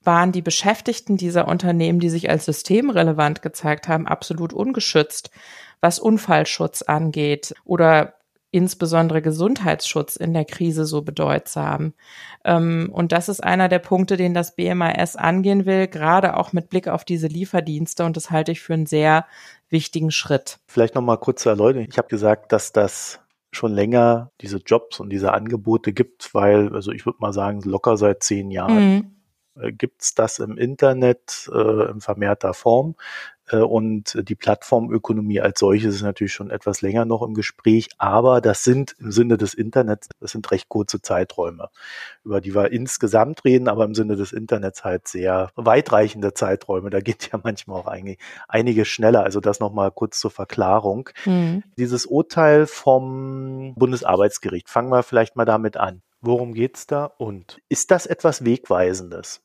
waren 0.02 0.32
die 0.32 0.42
Beschäftigten 0.42 1.18
dieser 1.18 1.48
Unternehmen, 1.48 2.00
die 2.00 2.10
sich 2.10 2.30
als 2.30 2.46
systemrelevant 2.46 3.42
gezeigt 3.42 3.88
haben, 3.88 4.08
absolut 4.08 4.54
ungeschützt 4.54 5.30
was 5.82 6.00
Unfallschutz 6.00 6.82
angeht 6.82 7.54
oder 7.64 8.16
insbesondere 8.52 9.22
Gesundheitsschutz 9.22 10.16
in 10.16 10.34
der 10.34 10.46
Krise 10.46 10.86
so 10.86 11.04
bedeutsam. 11.04 11.94
Ähm, 12.44 12.90
und 12.92 13.12
das 13.12 13.30
ist 13.30 13.44
einer 13.44 13.70
der 13.70 13.78
Punkte, 13.78 14.18
den 14.18 14.34
das 14.34 14.56
BMAS 14.56 15.16
angehen 15.16 15.66
will, 15.66 15.88
gerade 15.88 16.36
auch 16.36 16.52
mit 16.52 16.70
Blick 16.70 16.88
auf 16.88 17.06
diese 17.06 17.28
Lieferdienste. 17.28 18.06
Und 18.06 18.18
das 18.18 18.32
halte 18.32 18.52
ich 18.52 18.62
für 18.62 18.74
einen 18.74 18.88
sehr 18.88 19.28
wichtigen 19.70 20.12
Schritt. 20.12 20.60
Vielleicht 20.68 20.96
nochmal 20.96 21.18
kurz 21.18 21.44
zu 21.44 21.50
erläutern. 21.50 21.86
Ich 21.90 21.98
habe 21.98 22.08
gesagt, 22.08 22.52
dass 22.52 22.72
das 22.72 23.20
schon 23.52 23.74
länger 23.74 24.32
diese 24.42 24.58
Jobs 24.58 25.00
und 25.00 25.10
diese 25.10 25.34
Angebote 25.34 25.94
gibt, 25.94 26.34
weil, 26.34 26.74
also 26.74 26.92
ich 26.92 27.06
würde 27.06 27.20
mal 27.20 27.34
sagen, 27.34 27.62
locker 27.62 27.98
seit 27.98 28.24
zehn 28.24 28.52
Jahren 28.52 28.94
mhm. 28.94 29.16
Äh, 29.60 29.72
gibt's 29.72 30.14
das 30.16 30.40
im 30.40 30.58
Internet 30.58 31.50
äh, 31.54 31.92
in 31.92 32.02
vermehrter 32.02 32.54
Form. 32.54 32.96
Äh, 33.50 33.58
und 33.58 34.18
die 34.28 34.36
Plattformökonomie 34.36 35.42
als 35.42 35.60
solches 35.60 35.96
ist 35.96 36.02
natürlich 36.02 36.34
schon 36.34 36.52
etwas 36.52 36.82
länger 36.82 37.06
noch 37.06 37.22
im 37.22 37.34
Gespräch, 37.34 37.90
aber 37.98 38.42
das 38.42 38.64
sind 38.64 38.96
im 39.00 39.12
Sinne 39.12 39.38
des 39.38 39.54
Internets, 39.54 40.10
das 40.20 40.32
sind 40.32 40.50
recht 40.52 40.70
kurze 40.70 41.02
Zeiträume, 41.02 41.70
über 42.24 42.42
die 42.42 42.56
wir 42.56 42.72
insgesamt 42.72 43.44
reden, 43.46 43.68
aber 43.68 43.86
im 43.86 43.96
Sinne 43.96 44.16
des 44.16 44.32
Internets 44.32 44.84
halt 44.84 45.08
sehr 45.08 45.52
weitreichende 45.56 46.34
Zeiträume. 46.34 46.90
Da 46.90 47.02
geht 47.02 47.32
ja 47.32 47.40
manchmal 47.44 47.82
auch 47.82 47.88
einige, 47.88 48.22
einige 48.48 48.86
schneller. 48.86 49.24
Also 49.24 49.40
das 49.40 49.60
nochmal 49.60 49.92
kurz 49.92 50.20
zur 50.20 50.32
Verklarung. 50.32 51.10
Mhm. 51.26 51.64
Dieses 51.78 52.06
Urteil 52.06 52.68
vom 52.68 53.74
Bundesarbeitsgericht, 53.76 54.70
fangen 54.70 54.92
wir 54.92 55.04
vielleicht 55.04 55.36
mal 55.36 55.46
damit 55.46 55.78
an. 55.78 56.02
Worum 56.22 56.54
geht's 56.54 56.86
da 56.86 57.06
und 57.06 57.62
ist 57.70 57.92
das 57.92 58.06
etwas 58.06 58.44
Wegweisendes? 58.44 59.42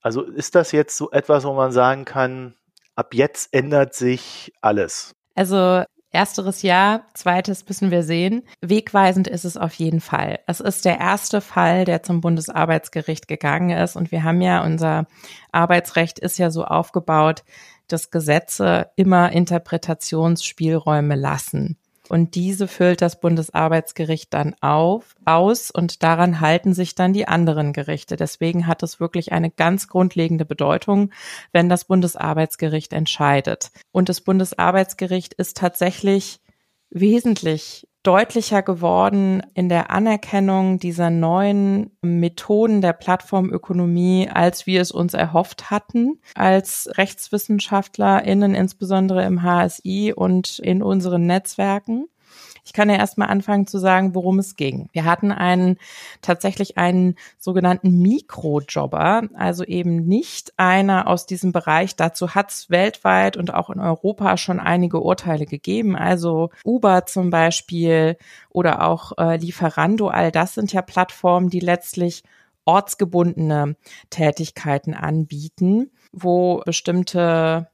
Also 0.00 0.22
ist 0.22 0.54
das 0.54 0.72
jetzt 0.72 0.96
so 0.96 1.10
etwas, 1.10 1.44
wo 1.44 1.52
man 1.54 1.70
sagen 1.70 2.04
kann, 2.04 2.54
ab 2.98 3.14
jetzt 3.14 3.54
ändert 3.54 3.94
sich 3.94 4.52
alles? 4.60 5.14
Also 5.34 5.84
Ersteres 6.10 6.62
ja, 6.62 7.02
zweites 7.12 7.68
müssen 7.68 7.90
wir 7.90 8.02
sehen. 8.02 8.42
Wegweisend 8.62 9.28
ist 9.28 9.44
es 9.44 9.58
auf 9.58 9.74
jeden 9.74 10.00
Fall. 10.00 10.40
Es 10.46 10.60
ist 10.60 10.86
der 10.86 10.98
erste 10.98 11.42
Fall, 11.42 11.84
der 11.84 12.02
zum 12.02 12.22
Bundesarbeitsgericht 12.22 13.28
gegangen 13.28 13.70
ist. 13.70 13.94
Und 13.94 14.10
wir 14.10 14.24
haben 14.24 14.40
ja, 14.40 14.64
unser 14.64 15.06
Arbeitsrecht 15.52 16.18
ist 16.18 16.38
ja 16.38 16.50
so 16.50 16.64
aufgebaut, 16.64 17.44
dass 17.88 18.10
Gesetze 18.10 18.90
immer 18.96 19.32
Interpretationsspielräume 19.32 21.14
lassen. 21.14 21.78
Und 22.08 22.34
diese 22.34 22.68
füllt 22.68 23.02
das 23.02 23.20
Bundesarbeitsgericht 23.20 24.32
dann 24.32 24.54
auf, 24.60 25.16
aus 25.24 25.70
und 25.70 26.02
daran 26.02 26.40
halten 26.40 26.72
sich 26.72 26.94
dann 26.94 27.12
die 27.12 27.28
anderen 27.28 27.72
Gerichte. 27.72 28.16
Deswegen 28.16 28.66
hat 28.66 28.82
es 28.82 29.00
wirklich 29.00 29.32
eine 29.32 29.50
ganz 29.50 29.88
grundlegende 29.88 30.44
Bedeutung, 30.44 31.10
wenn 31.52 31.68
das 31.68 31.84
Bundesarbeitsgericht 31.84 32.92
entscheidet. 32.92 33.70
Und 33.92 34.08
das 34.08 34.20
Bundesarbeitsgericht 34.20 35.34
ist 35.34 35.56
tatsächlich 35.56 36.40
wesentlich 36.90 37.86
deutlicher 38.02 38.62
geworden 38.62 39.42
in 39.54 39.68
der 39.68 39.90
Anerkennung 39.90 40.78
dieser 40.78 41.10
neuen 41.10 41.90
Methoden 42.00 42.80
der 42.80 42.92
Plattformökonomie, 42.94 44.30
als 44.32 44.66
wir 44.66 44.80
es 44.80 44.92
uns 44.92 45.14
erhofft 45.14 45.70
hatten, 45.70 46.18
als 46.34 46.88
RechtswissenschaftlerInnen, 46.96 48.54
insbesondere 48.54 49.24
im 49.24 49.42
HSI 49.42 50.14
und 50.16 50.58
in 50.60 50.82
unseren 50.82 51.26
Netzwerken. 51.26 52.06
Ich 52.68 52.74
kann 52.74 52.90
ja 52.90 52.96
erstmal 52.96 53.28
anfangen 53.28 53.66
zu 53.66 53.78
sagen, 53.78 54.14
worum 54.14 54.38
es 54.38 54.54
ging. 54.54 54.90
Wir 54.92 55.06
hatten 55.06 55.32
einen 55.32 55.78
tatsächlich 56.20 56.76
einen 56.76 57.14
sogenannten 57.38 58.02
Mikrojobber, 58.02 59.22
also 59.32 59.64
eben 59.64 60.04
nicht 60.06 60.52
einer 60.58 61.06
aus 61.06 61.24
diesem 61.24 61.52
Bereich. 61.52 61.96
Dazu 61.96 62.34
hat 62.34 62.50
es 62.50 62.68
weltweit 62.68 63.38
und 63.38 63.54
auch 63.54 63.70
in 63.70 63.80
Europa 63.80 64.36
schon 64.36 64.60
einige 64.60 65.00
Urteile 65.00 65.46
gegeben. 65.46 65.96
Also 65.96 66.50
Uber 66.62 67.06
zum 67.06 67.30
Beispiel 67.30 68.18
oder 68.50 68.86
auch 68.86 69.12
äh, 69.16 69.38
Lieferando, 69.38 70.08
all 70.08 70.30
das 70.30 70.52
sind 70.52 70.70
ja 70.74 70.82
Plattformen, 70.82 71.48
die 71.48 71.60
letztlich 71.60 72.22
ortsgebundene 72.66 73.76
Tätigkeiten 74.10 74.92
anbieten, 74.92 75.90
wo 76.12 76.60
bestimmte 76.66 77.68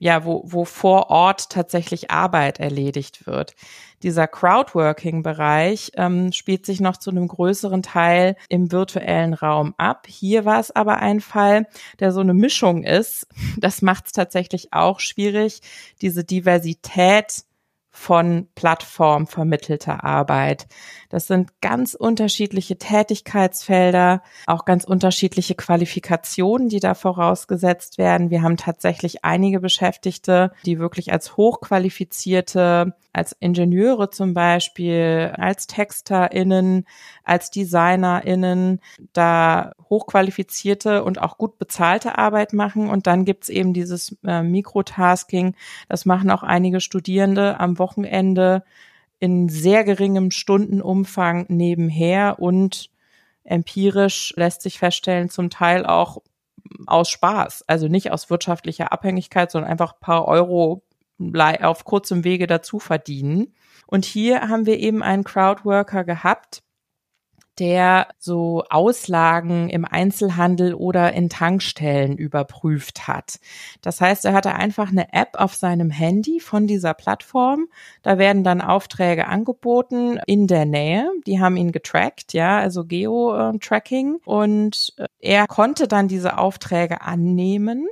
ja, 0.00 0.24
wo, 0.24 0.42
wo 0.46 0.64
vor 0.64 1.10
Ort 1.10 1.50
tatsächlich 1.50 2.10
Arbeit 2.10 2.58
erledigt 2.58 3.26
wird. 3.26 3.54
Dieser 4.02 4.26
Crowdworking-Bereich 4.26 5.92
ähm, 5.96 6.32
spielt 6.32 6.64
sich 6.64 6.80
noch 6.80 6.96
zu 6.96 7.10
einem 7.10 7.28
größeren 7.28 7.82
Teil 7.82 8.34
im 8.48 8.72
virtuellen 8.72 9.34
Raum 9.34 9.74
ab. 9.76 10.06
Hier 10.08 10.46
war 10.46 10.58
es 10.58 10.74
aber 10.74 10.96
ein 11.00 11.20
Fall, 11.20 11.66
der 12.00 12.12
so 12.12 12.20
eine 12.20 12.34
Mischung 12.34 12.82
ist. 12.82 13.28
Das 13.58 13.82
macht 13.82 14.06
es 14.06 14.12
tatsächlich 14.12 14.72
auch 14.72 15.00
schwierig, 15.00 15.60
diese 16.00 16.24
Diversität 16.24 17.44
von 18.00 18.48
Plattform 18.54 19.26
vermittelter 19.26 20.04
Arbeit. 20.04 20.66
Das 21.10 21.26
sind 21.26 21.60
ganz 21.60 21.92
unterschiedliche 21.92 22.78
Tätigkeitsfelder, 22.78 24.22
auch 24.46 24.64
ganz 24.64 24.84
unterschiedliche 24.84 25.54
Qualifikationen, 25.54 26.70
die 26.70 26.80
da 26.80 26.94
vorausgesetzt 26.94 27.98
werden. 27.98 28.30
Wir 28.30 28.40
haben 28.40 28.56
tatsächlich 28.56 29.22
einige 29.22 29.60
Beschäftigte, 29.60 30.50
die 30.64 30.78
wirklich 30.78 31.12
als 31.12 31.36
hochqualifizierte, 31.36 32.94
als 33.12 33.36
Ingenieure 33.40 34.10
zum 34.10 34.34
Beispiel, 34.34 35.32
als 35.36 35.66
TexterInnen, 35.66 36.86
als 37.24 37.50
DesignerInnen 37.50 38.80
da 39.12 39.72
hochqualifizierte 39.88 41.02
und 41.02 41.20
auch 41.20 41.38
gut 41.38 41.58
bezahlte 41.58 42.18
Arbeit 42.18 42.52
machen. 42.52 42.88
Und 42.88 43.06
dann 43.06 43.24
gibt's 43.24 43.48
eben 43.48 43.72
dieses 43.72 44.16
äh, 44.24 44.42
Mikrotasking. 44.42 45.54
Das 45.88 46.06
machen 46.06 46.30
auch 46.30 46.42
einige 46.42 46.80
Studierende 46.80 47.58
am 47.58 47.78
Wochenende 47.78 48.64
in 49.18 49.48
sehr 49.48 49.84
geringem 49.84 50.30
Stundenumfang 50.30 51.46
nebenher 51.48 52.36
und 52.38 52.90
empirisch 53.44 54.32
lässt 54.36 54.62
sich 54.62 54.78
feststellen, 54.78 55.28
zum 55.28 55.50
Teil 55.50 55.84
auch 55.84 56.22
aus 56.86 57.10
Spaß, 57.10 57.64
also 57.66 57.88
nicht 57.88 58.12
aus 58.12 58.30
wirtschaftlicher 58.30 58.92
Abhängigkeit, 58.92 59.50
sondern 59.50 59.70
einfach 59.70 59.94
ein 59.94 60.00
paar 60.00 60.26
Euro 60.26 60.82
auf 61.60 61.84
kurzem 61.84 62.24
Wege 62.24 62.46
dazu 62.46 62.78
verdienen. 62.78 63.54
Und 63.86 64.04
hier 64.04 64.48
haben 64.48 64.66
wir 64.66 64.78
eben 64.78 65.02
einen 65.02 65.24
Crowdworker 65.24 66.04
gehabt, 66.04 66.62
der 67.60 68.08
so 68.18 68.64
Auslagen 68.70 69.68
im 69.68 69.84
Einzelhandel 69.84 70.72
oder 70.72 71.12
in 71.12 71.28
Tankstellen 71.28 72.16
überprüft 72.16 73.06
hat. 73.06 73.38
Das 73.82 74.00
heißt, 74.00 74.24
er 74.24 74.32
hatte 74.32 74.54
einfach 74.54 74.90
eine 74.90 75.12
App 75.12 75.34
auf 75.34 75.54
seinem 75.54 75.90
Handy 75.90 76.40
von 76.40 76.66
dieser 76.66 76.94
Plattform. 76.94 77.66
Da 78.02 78.16
werden 78.16 78.44
dann 78.44 78.62
Aufträge 78.62 79.26
angeboten 79.26 80.18
in 80.26 80.46
der 80.46 80.64
Nähe. 80.64 81.10
Die 81.26 81.38
haben 81.38 81.58
ihn 81.58 81.70
getrackt, 81.70 82.32
ja, 82.32 82.58
also 82.58 82.84
Geo-Tracking. 82.86 84.20
Und 84.24 84.94
äh, 84.96 85.06
er 85.18 85.46
konnte 85.46 85.86
dann 85.86 86.08
diese 86.08 86.38
Aufträge 86.38 87.02
annehmen. 87.02 87.88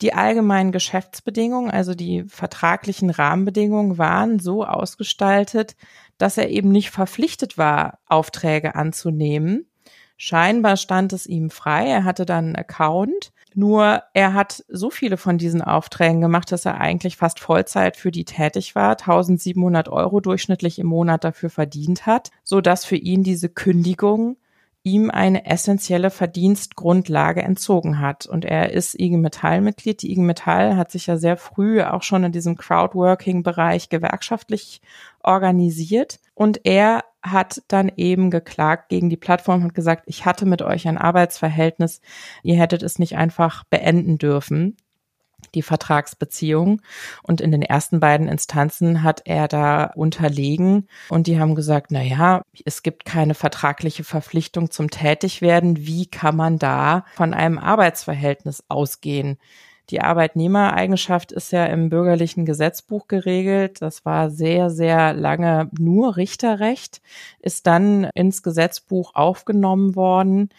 Die 0.00 0.14
allgemeinen 0.14 0.70
Geschäftsbedingungen, 0.70 1.70
also 1.70 1.94
die 1.94 2.24
vertraglichen 2.24 3.10
Rahmenbedingungen 3.10 3.98
waren 3.98 4.38
so 4.38 4.64
ausgestaltet, 4.64 5.74
dass 6.18 6.38
er 6.38 6.50
eben 6.50 6.70
nicht 6.70 6.90
verpflichtet 6.90 7.58
war, 7.58 7.98
Aufträge 8.06 8.74
anzunehmen. 8.76 9.66
Scheinbar 10.16 10.76
stand 10.76 11.12
es 11.12 11.26
ihm 11.26 11.48
frei. 11.48 11.86
Er 11.86 12.04
hatte 12.04 12.26
dann 12.26 12.46
einen 12.46 12.56
Account. 12.56 13.32
Nur 13.54 14.02
er 14.14 14.34
hat 14.34 14.64
so 14.68 14.90
viele 14.90 15.16
von 15.16 15.38
diesen 15.38 15.62
Aufträgen 15.62 16.20
gemacht, 16.20 16.50
dass 16.52 16.64
er 16.64 16.80
eigentlich 16.80 17.16
fast 17.16 17.40
Vollzeit 17.40 17.96
für 17.96 18.10
die 18.10 18.24
tätig 18.24 18.74
war, 18.74 18.90
1700 18.90 19.88
Euro 19.88 20.20
durchschnittlich 20.20 20.78
im 20.78 20.88
Monat 20.88 21.24
dafür 21.24 21.50
verdient 21.50 22.06
hat, 22.06 22.30
so 22.42 22.60
dass 22.60 22.84
für 22.84 22.96
ihn 22.96 23.22
diese 23.22 23.48
Kündigung 23.48 24.36
ihm 24.88 25.10
eine 25.10 25.46
essentielle 25.46 26.10
Verdienstgrundlage 26.10 27.42
entzogen 27.42 28.00
hat. 28.00 28.26
Und 28.26 28.44
er 28.44 28.72
ist 28.72 28.98
IG 28.98 29.16
Metall-Mitglied. 29.16 30.02
Die 30.02 30.12
IG 30.12 30.20
Metall 30.20 30.76
hat 30.76 30.90
sich 30.90 31.06
ja 31.06 31.16
sehr 31.16 31.36
früh 31.36 31.82
auch 31.82 32.02
schon 32.02 32.24
in 32.24 32.32
diesem 32.32 32.56
Crowdworking-Bereich 32.56 33.88
gewerkschaftlich 33.88 34.80
organisiert. 35.22 36.20
Und 36.34 36.60
er 36.64 37.04
hat 37.22 37.62
dann 37.68 37.90
eben 37.96 38.30
geklagt 38.30 38.88
gegen 38.88 39.10
die 39.10 39.16
Plattform 39.16 39.64
und 39.64 39.74
gesagt, 39.74 40.04
ich 40.06 40.24
hatte 40.24 40.46
mit 40.46 40.62
euch 40.62 40.88
ein 40.88 40.98
Arbeitsverhältnis, 40.98 42.00
ihr 42.42 42.56
hättet 42.56 42.82
es 42.82 42.98
nicht 42.98 43.16
einfach 43.16 43.64
beenden 43.64 44.18
dürfen 44.18 44.76
die 45.54 45.62
Vertragsbeziehung. 45.62 46.82
Und 47.22 47.40
in 47.40 47.50
den 47.50 47.62
ersten 47.62 48.00
beiden 48.00 48.28
Instanzen 48.28 49.02
hat 49.02 49.22
er 49.24 49.48
da 49.48 49.84
unterlegen 49.94 50.88
und 51.08 51.26
die 51.26 51.38
haben 51.38 51.54
gesagt, 51.54 51.90
na 51.90 52.02
ja, 52.02 52.42
es 52.64 52.82
gibt 52.82 53.04
keine 53.04 53.34
vertragliche 53.34 54.04
Verpflichtung 54.04 54.70
zum 54.70 54.90
Tätigwerden. 54.90 55.86
Wie 55.86 56.06
kann 56.06 56.36
man 56.36 56.58
da 56.58 57.04
von 57.14 57.34
einem 57.34 57.58
Arbeitsverhältnis 57.58 58.64
ausgehen? 58.68 59.38
Die 59.90 60.02
Arbeitnehmereigenschaft 60.02 61.32
ist 61.32 61.50
ja 61.50 61.64
im 61.64 61.88
bürgerlichen 61.88 62.44
Gesetzbuch 62.44 63.08
geregelt. 63.08 63.80
Das 63.80 64.04
war 64.04 64.30
sehr, 64.30 64.68
sehr 64.68 65.14
lange 65.14 65.70
nur 65.78 66.16
Richterrecht, 66.16 67.00
ist 67.40 67.66
dann 67.66 68.04
ins 68.14 68.42
Gesetzbuch 68.42 69.14
aufgenommen 69.14 69.96
worden. 69.96 70.50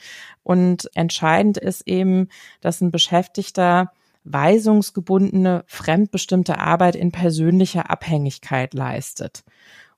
Und 0.42 0.90
entscheidend 0.96 1.60
ist 1.60 1.88
eben, 1.88 2.30
dass 2.62 2.82
ein 2.82 2.90
Beschäftigter 2.90 3.92
weisungsgebundene, 4.24 5.64
fremdbestimmte 5.68 6.60
Arbeit 6.60 6.96
in 6.96 7.12
persönlicher 7.12 7.90
Abhängigkeit 7.90 8.74
leistet. 8.74 9.44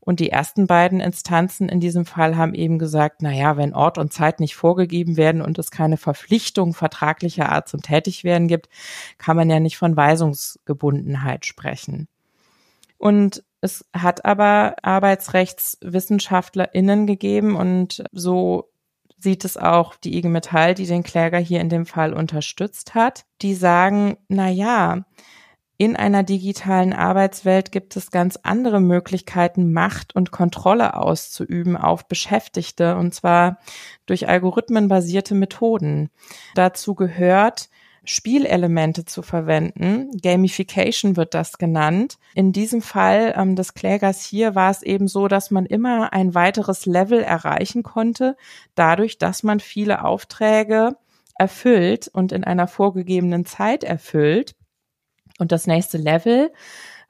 Und 0.03 0.19
die 0.19 0.31
ersten 0.31 0.65
beiden 0.65 0.99
Instanzen 0.99 1.69
in 1.69 1.79
diesem 1.79 2.05
Fall 2.05 2.35
haben 2.35 2.55
eben 2.55 2.79
gesagt, 2.79 3.21
na 3.21 3.31
ja, 3.31 3.55
wenn 3.55 3.75
Ort 3.75 3.99
und 3.99 4.11
Zeit 4.11 4.39
nicht 4.39 4.55
vorgegeben 4.55 5.15
werden 5.15 5.43
und 5.43 5.59
es 5.59 5.69
keine 5.69 5.97
Verpflichtung 5.97 6.73
vertraglicher 6.73 7.51
Art 7.51 7.69
zum 7.69 7.83
Tätigwerden 7.83 8.47
gibt, 8.47 8.67
kann 9.19 9.37
man 9.37 9.47
ja 9.47 9.59
nicht 9.59 9.77
von 9.77 9.95
Weisungsgebundenheit 9.95 11.45
sprechen. 11.45 12.07
Und 12.97 13.43
es 13.61 13.85
hat 13.93 14.25
aber 14.25 14.73
ArbeitsrechtswissenschaftlerInnen 14.81 17.05
gegeben 17.05 17.55
und 17.55 18.03
so 18.11 18.70
sieht 19.21 19.45
es 19.45 19.57
auch 19.57 19.95
die 19.95 20.17
IG 20.17 20.27
Metall, 20.27 20.73
die 20.73 20.85
den 20.85 21.03
Kläger 21.03 21.37
hier 21.37 21.61
in 21.61 21.69
dem 21.69 21.85
Fall 21.85 22.13
unterstützt 22.13 22.95
hat. 22.95 23.25
Die 23.41 23.53
sagen, 23.53 24.17
na 24.27 24.49
ja, 24.49 25.05
in 25.77 25.95
einer 25.95 26.21
digitalen 26.21 26.93
Arbeitswelt 26.93 27.71
gibt 27.71 27.95
es 27.97 28.11
ganz 28.11 28.37
andere 28.43 28.79
Möglichkeiten, 28.79 29.73
Macht 29.73 30.15
und 30.15 30.29
Kontrolle 30.29 30.95
auszuüben 30.95 31.75
auf 31.75 32.07
Beschäftigte, 32.07 32.95
und 32.97 33.15
zwar 33.15 33.57
durch 34.05 34.29
algorithmenbasierte 34.29 35.33
Methoden. 35.33 36.11
Dazu 36.53 36.93
gehört, 36.93 37.69
Spielelemente 38.03 39.05
zu 39.05 39.21
verwenden. 39.21 40.09
Gamification 40.21 41.17
wird 41.17 41.33
das 41.33 41.57
genannt. 41.59 42.17
In 42.33 42.51
diesem 42.51 42.81
Fall 42.81 43.33
ähm, 43.37 43.55
des 43.55 43.73
Klägers 43.75 44.23
hier 44.23 44.55
war 44.55 44.71
es 44.71 44.81
eben 44.81 45.07
so, 45.07 45.27
dass 45.27 45.51
man 45.51 45.65
immer 45.65 46.11
ein 46.11 46.33
weiteres 46.33 46.85
Level 46.85 47.21
erreichen 47.21 47.83
konnte, 47.83 48.35
dadurch, 48.73 49.19
dass 49.19 49.43
man 49.43 49.59
viele 49.59 50.03
Aufträge 50.03 50.97
erfüllt 51.37 52.07
und 52.07 52.31
in 52.31 52.43
einer 52.43 52.67
vorgegebenen 52.67 53.45
Zeit 53.45 53.83
erfüllt. 53.83 54.55
Und 55.39 55.51
das 55.51 55.67
nächste 55.67 55.97
Level 55.97 56.51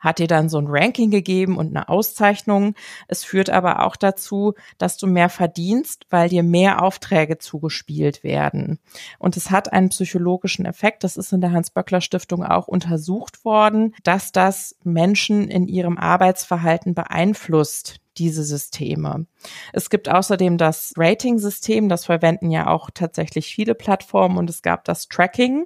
hat 0.01 0.19
dir 0.19 0.27
dann 0.27 0.49
so 0.49 0.57
ein 0.57 0.67
Ranking 0.67 1.11
gegeben 1.11 1.57
und 1.57 1.67
eine 1.69 1.87
Auszeichnung. 1.87 2.75
Es 3.07 3.23
führt 3.23 3.49
aber 3.49 3.85
auch 3.85 3.95
dazu, 3.95 4.55
dass 4.77 4.97
du 4.97 5.07
mehr 5.07 5.29
verdienst, 5.29 6.07
weil 6.09 6.27
dir 6.27 6.43
mehr 6.43 6.83
Aufträge 6.83 7.37
zugespielt 7.37 8.23
werden. 8.23 8.79
Und 9.19 9.37
es 9.37 9.51
hat 9.51 9.71
einen 9.71 9.89
psychologischen 9.89 10.65
Effekt. 10.65 11.03
Das 11.05 11.15
ist 11.15 11.31
in 11.31 11.39
der 11.39 11.53
Hans-Böckler-Stiftung 11.53 12.43
auch 12.43 12.67
untersucht 12.67 13.45
worden, 13.45 13.95
dass 14.03 14.31
das 14.31 14.75
Menschen 14.83 15.47
in 15.47 15.67
ihrem 15.67 15.97
Arbeitsverhalten 15.97 16.95
beeinflusst, 16.95 18.01
diese 18.17 18.43
Systeme. 18.43 19.27
Es 19.71 19.89
gibt 19.89 20.09
außerdem 20.09 20.57
das 20.57 20.93
Rating-System, 20.97 21.87
das 21.87 22.05
verwenden 22.05 22.51
ja 22.51 22.67
auch 22.67 22.89
tatsächlich 22.93 23.53
viele 23.53 23.75
Plattformen 23.75 24.37
und 24.37 24.49
es 24.49 24.61
gab 24.61 24.83
das 24.83 25.07
Tracking. 25.07 25.65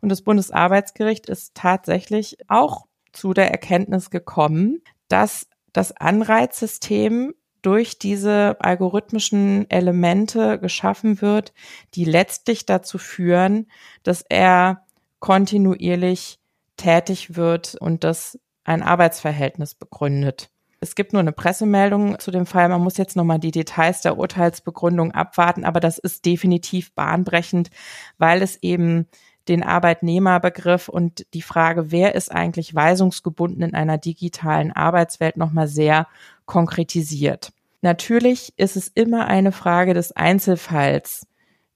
Und 0.00 0.08
das 0.08 0.22
Bundesarbeitsgericht 0.22 1.26
ist 1.26 1.54
tatsächlich 1.54 2.36
auch 2.48 2.86
zu 3.12 3.34
der 3.34 3.50
Erkenntnis 3.50 4.10
gekommen, 4.10 4.82
dass 5.08 5.48
das 5.72 5.92
Anreizsystem 5.92 7.34
durch 7.62 7.98
diese 7.98 8.56
algorithmischen 8.60 9.70
Elemente 9.70 10.58
geschaffen 10.58 11.20
wird, 11.22 11.52
die 11.94 12.04
letztlich 12.04 12.66
dazu 12.66 12.98
führen, 12.98 13.68
dass 14.02 14.24
er 14.28 14.84
kontinuierlich 15.20 16.40
tätig 16.76 17.36
wird 17.36 17.76
und 17.76 18.02
das 18.02 18.38
ein 18.64 18.82
Arbeitsverhältnis 18.82 19.74
begründet. 19.74 20.50
Es 20.80 20.96
gibt 20.96 21.12
nur 21.12 21.20
eine 21.20 21.30
Pressemeldung 21.30 22.18
zu 22.18 22.32
dem 22.32 22.44
Fall. 22.44 22.68
Man 22.68 22.82
muss 22.82 22.96
jetzt 22.96 23.14
nochmal 23.14 23.38
die 23.38 23.52
Details 23.52 24.00
der 24.00 24.18
Urteilsbegründung 24.18 25.12
abwarten, 25.12 25.64
aber 25.64 25.78
das 25.78 25.98
ist 25.98 26.26
definitiv 26.26 26.92
bahnbrechend, 26.94 27.70
weil 28.18 28.42
es 28.42 28.60
eben 28.62 29.06
den 29.48 29.62
Arbeitnehmerbegriff 29.62 30.88
und 30.88 31.26
die 31.34 31.42
Frage, 31.42 31.90
wer 31.90 32.14
ist 32.14 32.30
eigentlich 32.30 32.74
weisungsgebunden 32.74 33.62
in 33.62 33.74
einer 33.74 33.98
digitalen 33.98 34.72
Arbeitswelt 34.72 35.36
nochmal 35.36 35.68
sehr 35.68 36.06
konkretisiert. 36.46 37.52
Natürlich 37.80 38.52
ist 38.56 38.76
es 38.76 38.88
immer 38.88 39.26
eine 39.26 39.52
Frage 39.52 39.94
des 39.94 40.12
Einzelfalls, 40.12 41.26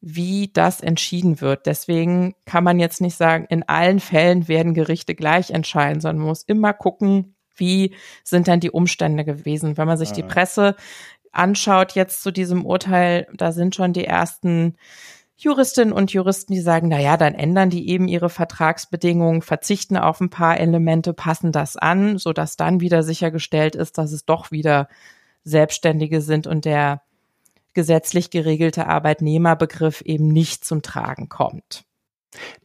wie 0.00 0.50
das 0.52 0.80
entschieden 0.80 1.40
wird. 1.40 1.66
Deswegen 1.66 2.34
kann 2.44 2.62
man 2.62 2.78
jetzt 2.78 3.00
nicht 3.00 3.16
sagen, 3.16 3.46
in 3.48 3.64
allen 3.64 3.98
Fällen 3.98 4.46
werden 4.46 4.74
Gerichte 4.74 5.16
gleich 5.16 5.50
entscheiden, 5.50 6.00
sondern 6.00 6.18
man 6.18 6.28
muss 6.28 6.44
immer 6.44 6.72
gucken, 6.72 7.34
wie 7.56 7.94
sind 8.22 8.46
denn 8.46 8.60
die 8.60 8.70
Umstände 8.70 9.24
gewesen. 9.24 9.76
Wenn 9.76 9.88
man 9.88 9.98
sich 9.98 10.12
die 10.12 10.22
Presse 10.22 10.76
anschaut 11.32 11.92
jetzt 11.92 12.22
zu 12.22 12.30
diesem 12.30 12.64
Urteil, 12.64 13.26
da 13.34 13.50
sind 13.50 13.74
schon 13.74 13.92
die 13.92 14.04
ersten 14.04 14.76
Juristinnen 15.38 15.92
und 15.92 16.12
Juristen, 16.12 16.54
die 16.54 16.60
sagen, 16.60 16.88
na 16.88 16.98
ja, 16.98 17.16
dann 17.16 17.34
ändern 17.34 17.68
die 17.68 17.88
eben 17.90 18.08
ihre 18.08 18.30
Vertragsbedingungen, 18.30 19.42
verzichten 19.42 19.96
auf 19.98 20.20
ein 20.20 20.30
paar 20.30 20.58
Elemente, 20.58 21.12
passen 21.12 21.52
das 21.52 21.76
an, 21.76 22.16
so 22.16 22.32
dass 22.32 22.56
dann 22.56 22.80
wieder 22.80 23.02
sichergestellt 23.02 23.76
ist, 23.76 23.98
dass 23.98 24.12
es 24.12 24.24
doch 24.24 24.50
wieder 24.50 24.88
Selbstständige 25.44 26.22
sind 26.22 26.46
und 26.46 26.64
der 26.64 27.02
gesetzlich 27.74 28.30
geregelte 28.30 28.86
Arbeitnehmerbegriff 28.86 30.00
eben 30.00 30.28
nicht 30.28 30.64
zum 30.64 30.80
Tragen 30.80 31.28
kommt. 31.28 31.84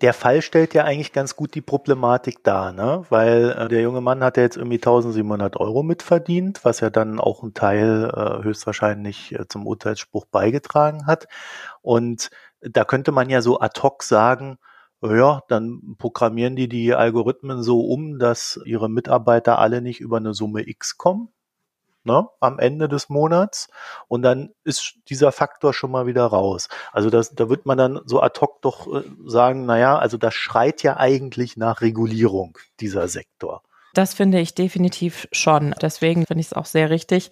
Der 0.02 0.14
Fall 0.14 0.42
stellt 0.42 0.74
ja 0.74 0.84
eigentlich 0.84 1.14
ganz 1.14 1.36
gut 1.36 1.56
die 1.56 1.62
Problematik 1.62 2.44
dar, 2.44 2.74
ne? 2.74 3.06
weil 3.10 3.52
äh, 3.52 3.68
der 3.68 3.82
junge 3.82 4.02
Mann 4.02 4.24
hat 4.24 4.38
ja 4.38 4.44
jetzt 4.44 4.58
irgendwie 4.58 4.78
1700 4.78 5.58
Euro 5.58 5.84
mitverdient, 5.84 6.64
was 6.64 6.80
ja 6.80 6.90
dann 6.90 7.20
auch 7.20 7.44
ein 7.44 7.54
Teil 7.54 8.12
äh, 8.14 8.44
höchstwahrscheinlich 8.44 9.34
äh, 9.34 9.48
zum 9.48 9.68
Urteilsspruch 9.68 10.26
beigetragen 10.26 11.06
hat. 11.06 11.28
Und 11.82 12.32
da 12.62 12.86
könnte 12.86 13.12
man 13.12 13.30
ja 13.30 13.42
so 13.42 13.60
ad 13.60 13.82
hoc 13.82 14.04
sagen, 14.04 14.58
ja, 15.02 15.42
dann 15.48 15.96
programmieren 15.98 16.56
die 16.56 16.70
die 16.70 16.94
Algorithmen 16.94 17.64
so 17.64 17.82
um, 17.82 18.20
dass 18.20 18.60
ihre 18.66 18.90
Mitarbeiter 18.90 19.58
alle 19.58 19.82
nicht 19.82 20.00
über 20.00 20.18
eine 20.18 20.34
Summe 20.34 20.68
X 20.68 20.98
kommen, 20.98 21.30
ne, 22.04 22.28
am 22.40 22.60
Ende 22.60 22.88
des 22.88 23.10
Monats. 23.10 23.68
Und 24.08 24.22
dann 24.22 24.52
ist 24.64 24.96
dieser 25.10 25.32
Faktor 25.32 25.74
schon 25.74 25.92
mal 25.92 26.06
wieder 26.06 26.26
raus. 26.26 26.70
Also 26.92 27.10
das, 27.10 27.34
da 27.34 27.50
wird 27.50 27.66
man 27.66 27.78
dann 27.78 28.00
so 28.06 28.22
ad 28.22 28.40
hoc 28.40 28.62
doch 28.62 28.88
äh, 28.94 29.04
sagen, 29.26 29.66
na 29.66 29.80
ja, 29.80 29.98
also 29.98 30.18
das 30.18 30.36
schreit 30.36 30.84
ja 30.84 30.98
eigentlich 30.98 31.58
nach 31.58 31.82
Regulierung, 31.82 32.58
dieser 32.80 33.08
Sektor. 33.08 33.64
Das 33.94 34.14
finde 34.14 34.40
ich 34.40 34.56
definitiv 34.56 35.28
schon. 35.32 35.76
Deswegen 35.82 36.26
finde 36.26 36.42
ich 36.42 36.48
es 36.48 36.54
auch 36.54 36.66
sehr 36.66 36.90
richtig, 36.90 37.30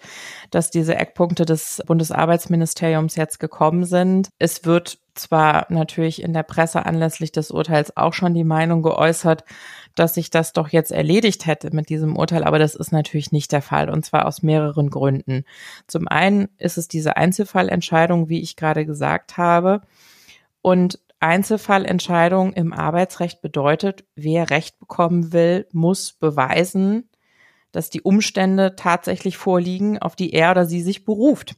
dass 0.50 0.70
diese 0.70 0.94
Eckpunkte 0.94 1.46
des 1.46 1.82
Bundesarbeitsministeriums 1.86 3.16
jetzt 3.16 3.40
gekommen 3.40 3.84
sind. 3.84 4.28
Es 4.38 4.66
wird 4.66 4.98
zwar 5.20 5.66
natürlich 5.68 6.22
in 6.22 6.32
der 6.32 6.42
Presse 6.42 6.86
anlässlich 6.86 7.32
des 7.32 7.50
Urteils 7.50 7.96
auch 7.96 8.12
schon 8.14 8.34
die 8.34 8.44
Meinung 8.44 8.82
geäußert, 8.82 9.44
dass 9.94 10.14
sich 10.14 10.30
das 10.30 10.52
doch 10.52 10.68
jetzt 10.68 10.92
erledigt 10.92 11.46
hätte 11.46 11.74
mit 11.74 11.88
diesem 11.88 12.16
Urteil, 12.16 12.44
aber 12.44 12.58
das 12.58 12.74
ist 12.74 12.92
natürlich 12.92 13.32
nicht 13.32 13.52
der 13.52 13.62
Fall 13.62 13.90
und 13.90 14.04
zwar 14.04 14.26
aus 14.26 14.42
mehreren 14.42 14.90
Gründen. 14.90 15.44
Zum 15.86 16.08
einen 16.08 16.48
ist 16.58 16.78
es 16.78 16.88
diese 16.88 17.16
Einzelfallentscheidung, 17.16 18.28
wie 18.28 18.40
ich 18.40 18.56
gerade 18.56 18.86
gesagt 18.86 19.36
habe. 19.36 19.82
Und 20.62 20.98
Einzelfallentscheidung 21.20 22.54
im 22.54 22.72
Arbeitsrecht 22.72 23.42
bedeutet, 23.42 24.04
wer 24.14 24.50
Recht 24.50 24.78
bekommen 24.78 25.32
will, 25.32 25.66
muss 25.72 26.12
beweisen, 26.12 27.10
dass 27.72 27.90
die 27.90 28.00
Umstände 28.00 28.74
tatsächlich 28.74 29.36
vorliegen, 29.36 29.98
auf 29.98 30.16
die 30.16 30.32
er 30.32 30.50
oder 30.50 30.66
sie 30.66 30.82
sich 30.82 31.04
beruft. 31.04 31.56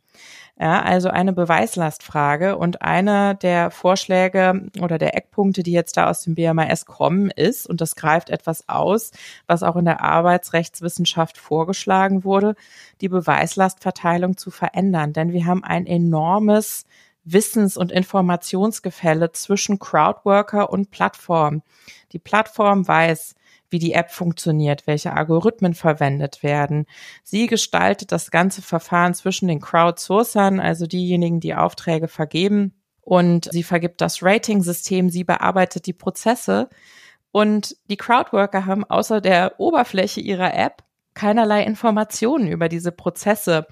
Ja, 0.61 0.83
also 0.83 1.09
eine 1.09 1.33
Beweislastfrage 1.33 2.57
und 2.57 2.83
einer 2.83 3.35
der 3.35 3.71
Vorschläge 3.71 4.69
oder 4.81 4.99
der 4.99 5.17
Eckpunkte, 5.17 5.63
die 5.63 5.73
jetzt 5.73 5.97
da 5.97 6.11
aus 6.11 6.23
dem 6.23 6.35
BMAS 6.35 6.85
kommen, 6.87 7.31
ist, 7.31 7.67
und 7.67 7.81
das 7.81 7.97
greift 7.97 8.29
etwas 8.31 8.69
aus, 8.69 9.13
was 9.47 9.63
auch 9.63 9.77
in 9.77 9.87
der 9.87 10.03
Arbeitsrechtswissenschaft 10.03 11.39
vorgeschlagen 11.39 12.23
wurde, 12.23 12.55
die 13.01 13.09
Beweislastverteilung 13.09 14.37
zu 14.37 14.51
verändern. 14.51 15.13
Denn 15.15 15.33
wir 15.33 15.47
haben 15.47 15.65
ein 15.65 15.87
enormes 15.87 16.85
Wissens- 17.25 17.77
und 17.77 17.91
Informationsgefälle 17.91 19.33
zwischen 19.33 19.79
Crowdworker 19.79 20.71
und 20.71 20.91
Plattform. 20.91 21.63
Die 22.13 22.19
Plattform 22.19 22.87
weiß, 22.87 23.35
wie 23.73 23.79
die 23.79 23.95
App 23.95 24.11
funktioniert, 24.11 24.87
welche 24.87 25.13
Algorithmen 25.15 25.75
verwendet 25.75 26.43
werden. 26.43 26.87
Sie 27.25 27.47
gestaltet 27.47 28.13
das 28.13 28.31
ganze 28.31 28.63
Verfahren 28.63 29.15
zwischen 29.15 29.49
den 29.49 29.61
Crowdsourcern, 29.61 30.61
also 30.61 30.87
diejenigen, 30.87 31.41
die 31.41 31.55
Aufträge 31.55 32.09
vergeben, 32.09 32.75
und 33.03 33.49
sie 33.51 33.65
vergibt 33.65 34.01
das 34.01 34.23
Rating-System, 34.23 35.11
sie 35.11 35.25
bearbeitet 35.25 35.87
die 35.87 35.93
Prozesse. 35.93 36.69
Und 37.33 37.77
die 37.91 37.97
Crowdworker 37.97 38.65
haben 38.65 38.85
außer 38.85 39.21
der 39.21 39.59
Oberfläche 39.59 40.21
ihrer 40.21 40.55
App 40.55 40.85
keinerlei 41.15 41.65
Informationen 41.65 42.49
über 42.49 42.69
diese 42.69 42.93
Prozesse, 42.93 43.67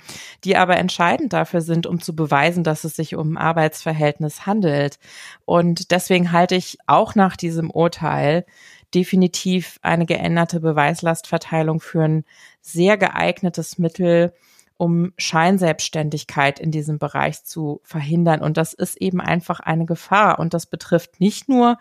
die 0.44 0.56
aber 0.56 0.76
entscheidend 0.76 1.32
dafür 1.32 1.62
sind, 1.62 1.86
um 1.86 2.00
zu 2.00 2.14
beweisen, 2.14 2.64
dass 2.64 2.84
es 2.84 2.96
sich 2.96 3.14
um 3.14 3.32
ein 3.32 3.38
Arbeitsverhältnis 3.38 4.44
handelt. 4.46 4.98
Und 5.46 5.90
deswegen 5.90 6.32
halte 6.32 6.56
ich 6.56 6.76
auch 6.86 7.14
nach 7.14 7.36
diesem 7.36 7.70
Urteil 7.70 8.44
definitiv 8.94 9.78
eine 9.82 10.06
geänderte 10.06 10.60
Beweislastverteilung 10.60 11.80
für 11.80 12.02
ein 12.02 12.24
sehr 12.60 12.96
geeignetes 12.96 13.78
Mittel, 13.78 14.32
um 14.76 15.12
Scheinselbstständigkeit 15.18 16.58
in 16.58 16.70
diesem 16.70 16.98
Bereich 16.98 17.44
zu 17.44 17.82
verhindern. 17.84 18.40
Und 18.40 18.56
das 18.56 18.72
ist 18.72 18.96
eben 18.96 19.20
einfach 19.20 19.60
eine 19.60 19.84
Gefahr. 19.84 20.38
Und 20.38 20.54
das 20.54 20.64
betrifft 20.64 21.20
nicht 21.20 21.50
nur 21.50 21.76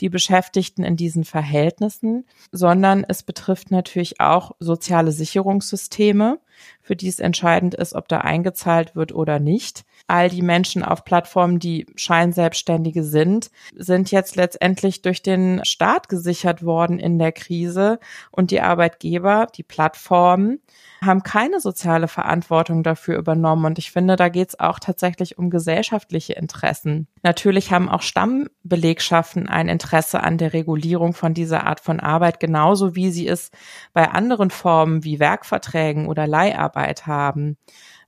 die 0.00 0.08
Beschäftigten 0.08 0.84
in 0.84 0.96
diesen 0.96 1.24
Verhältnissen, 1.24 2.26
sondern 2.52 3.04
es 3.08 3.24
betrifft 3.24 3.72
natürlich 3.72 4.20
auch 4.20 4.52
soziale 4.60 5.10
Sicherungssysteme, 5.10 6.38
für 6.82 6.96
die 6.96 7.08
es 7.08 7.18
entscheidend 7.18 7.74
ist, 7.74 7.94
ob 7.94 8.08
da 8.08 8.18
eingezahlt 8.18 8.94
wird 8.94 9.14
oder 9.14 9.38
nicht. 9.38 9.84
All 10.06 10.28
die 10.28 10.42
Menschen 10.42 10.82
auf 10.82 11.04
Plattformen, 11.04 11.58
die 11.58 11.86
Scheinselbstständige 11.96 13.02
sind, 13.02 13.50
sind 13.74 14.10
jetzt 14.10 14.36
letztendlich 14.36 15.02
durch 15.02 15.22
den 15.22 15.64
Staat 15.64 16.08
gesichert 16.08 16.62
worden 16.62 16.98
in 16.98 17.18
der 17.18 17.32
Krise 17.32 17.98
und 18.30 18.50
die 18.50 18.60
Arbeitgeber, 18.60 19.46
die 19.54 19.62
Plattformen, 19.62 20.60
haben 21.06 21.22
keine 21.22 21.60
soziale 21.60 22.08
Verantwortung 22.08 22.82
dafür 22.82 23.16
übernommen. 23.16 23.64
Und 23.64 23.78
ich 23.78 23.90
finde, 23.90 24.16
da 24.16 24.28
geht 24.28 24.50
es 24.50 24.60
auch 24.60 24.78
tatsächlich 24.78 25.38
um 25.38 25.50
gesellschaftliche 25.50 26.34
Interessen. 26.34 27.08
Natürlich 27.22 27.72
haben 27.72 27.88
auch 27.88 28.02
Stammbelegschaften 28.02 29.48
ein 29.48 29.68
Interesse 29.68 30.22
an 30.22 30.38
der 30.38 30.52
Regulierung 30.52 31.14
von 31.14 31.34
dieser 31.34 31.66
Art 31.66 31.80
von 31.80 32.00
Arbeit, 32.00 32.40
genauso 32.40 32.94
wie 32.94 33.10
sie 33.10 33.28
es 33.28 33.50
bei 33.92 34.10
anderen 34.10 34.50
Formen 34.50 35.04
wie 35.04 35.20
Werkverträgen 35.20 36.06
oder 36.06 36.26
Leiharbeit 36.44 37.06
haben. 37.06 37.56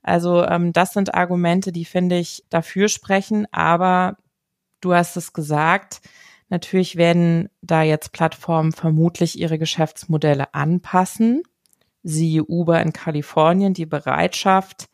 Also 0.03 0.45
ähm, 0.45 0.73
das 0.73 0.93
sind 0.93 1.15
Argumente, 1.15 1.73
die 1.73 1.85
finde 1.85 2.19
ich 2.19 2.45
dafür 2.51 2.89
sprechen, 2.89 3.47
aber 3.51 4.17
du 4.81 4.95
hast 4.95 5.17
es 5.17 5.33
gesagt, 5.33 6.01
natürlich 6.49 6.97
werden 6.97 7.49
da 7.61 7.83
jetzt 7.83 8.13
Plattformen 8.13 8.73
vermutlich 8.73 9.39
ihre 9.39 9.59
Geschäftsmodelle 9.59 10.55
anpassen. 10.55 11.43
Siehe 12.03 12.45
Uber 12.45 12.81
in 12.83 12.93
Kalifornien, 12.93 13.75
die 13.75 13.87
Bereitschaft, 13.87 14.89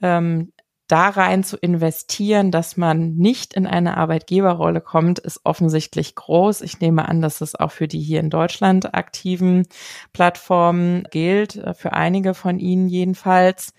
ähm, 0.00 0.52
da 0.90 1.08
rein 1.08 1.44
zu 1.44 1.56
investieren, 1.56 2.50
dass 2.50 2.76
man 2.76 3.14
nicht 3.16 3.54
in 3.54 3.66
eine 3.66 3.96
Arbeitgeberrolle 3.96 4.80
kommt, 4.80 5.18
ist 5.18 5.40
offensichtlich 5.44 6.14
groß. 6.14 6.62
Ich 6.62 6.80
nehme 6.80 7.08
an, 7.08 7.20
dass 7.20 7.40
es 7.40 7.54
auch 7.54 7.70
für 7.70 7.86
die 7.86 8.00
hier 8.00 8.20
in 8.20 8.30
Deutschland 8.30 8.94
aktiven 8.94 9.66
Plattformen 10.12 11.04
gilt, 11.10 11.56
äh, 11.56 11.74
für 11.74 11.92
einige 11.92 12.34
von 12.34 12.58
ihnen 12.58 12.88
jedenfalls. 12.88 13.72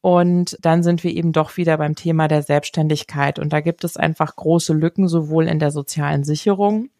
Und 0.00 0.56
dann 0.60 0.82
sind 0.82 1.04
wir 1.04 1.12
eben 1.12 1.32
doch 1.32 1.56
wieder 1.56 1.76
beim 1.78 1.94
Thema 1.94 2.28
der 2.28 2.42
Selbstständigkeit. 2.42 3.38
Und 3.38 3.52
da 3.52 3.60
gibt 3.60 3.84
es 3.84 3.96
einfach 3.96 4.36
große 4.36 4.72
Lücken, 4.72 5.08
sowohl 5.08 5.48
in 5.48 5.58
der 5.58 5.72
sozialen 5.72 6.24
Sicherung, 6.24 6.90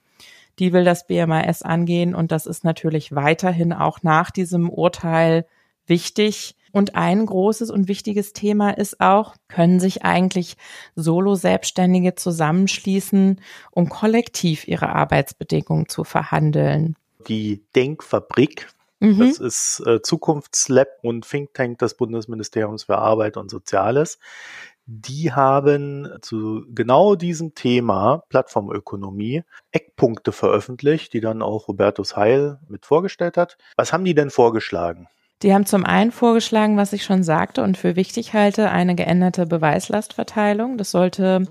die 0.59 0.73
will 0.73 0.85
das 0.85 1.07
BMAS 1.07 1.63
angehen. 1.63 2.15
Und 2.15 2.33
das 2.33 2.47
ist 2.47 2.65
natürlich 2.65 3.15
weiterhin 3.15 3.73
auch 3.73 4.03
nach 4.03 4.31
diesem 4.31 4.69
Urteil 4.69 5.47
wichtig. 5.87 6.57
Und 6.77 6.95
ein 6.95 7.25
großes 7.25 7.71
und 7.71 7.89
wichtiges 7.89 8.35
Thema 8.35 8.69
ist 8.69 9.01
auch, 9.01 9.35
können 9.49 9.81
sich 9.81 10.05
eigentlich 10.05 10.59
Solo-Selbstständige 10.95 12.17
zusammenschließen, 12.17 13.41
um 13.71 13.89
kollektiv 13.89 14.69
ihre 14.69 14.91
Arbeitsbedingungen 14.91 15.89
zu 15.89 16.05
verhandeln? 16.05 16.95
Die 17.29 17.65
Denkfabrik 17.75 18.69
Mhm. 18.99 19.19
Das 19.19 19.39
ist 19.39 19.83
äh, 19.87 20.01
Zukunftslab 20.01 20.89
und 21.03 21.29
Think 21.29 21.53
Tank 21.53 21.79
des 21.81 21.99
Bundesministeriums 21.99 22.85
für 22.85 22.97
Arbeit 22.97 23.37
und 23.37 23.51
Soziales. 23.51 24.19
Die 24.87 25.33
haben 25.33 26.09
zu 26.23 26.65
genau 26.71 27.15
diesem 27.15 27.55
Thema 27.55 28.23
Plattformökonomie 28.31 29.43
Eckpunkte 29.71 30.33
veröffentlicht, 30.33 31.13
die 31.13 31.21
dann 31.21 31.43
auch 31.43 31.69
Robertus 31.69 32.17
Heil 32.17 32.59
mit 32.69 32.87
vorgestellt 32.87 33.37
hat. 33.37 33.59
Was 33.77 33.93
haben 33.93 34.05
die 34.07 34.15
denn 34.15 34.31
vorgeschlagen? 34.31 35.09
Die 35.43 35.53
haben 35.53 35.67
zum 35.67 35.85
einen 35.85 36.13
vorgeschlagen, 36.13 36.79
was 36.79 36.95
ich 36.95 37.05
schon 37.05 37.23
sagte 37.23 37.63
und 37.63 37.77
für 37.77 37.95
wichtig 37.95 38.33
halte, 38.33 38.71
eine 38.71 38.95
geänderte 38.95 39.45
Beweislastverteilung. 39.45 40.79
Das 40.79 40.91
sollte, 40.91 41.47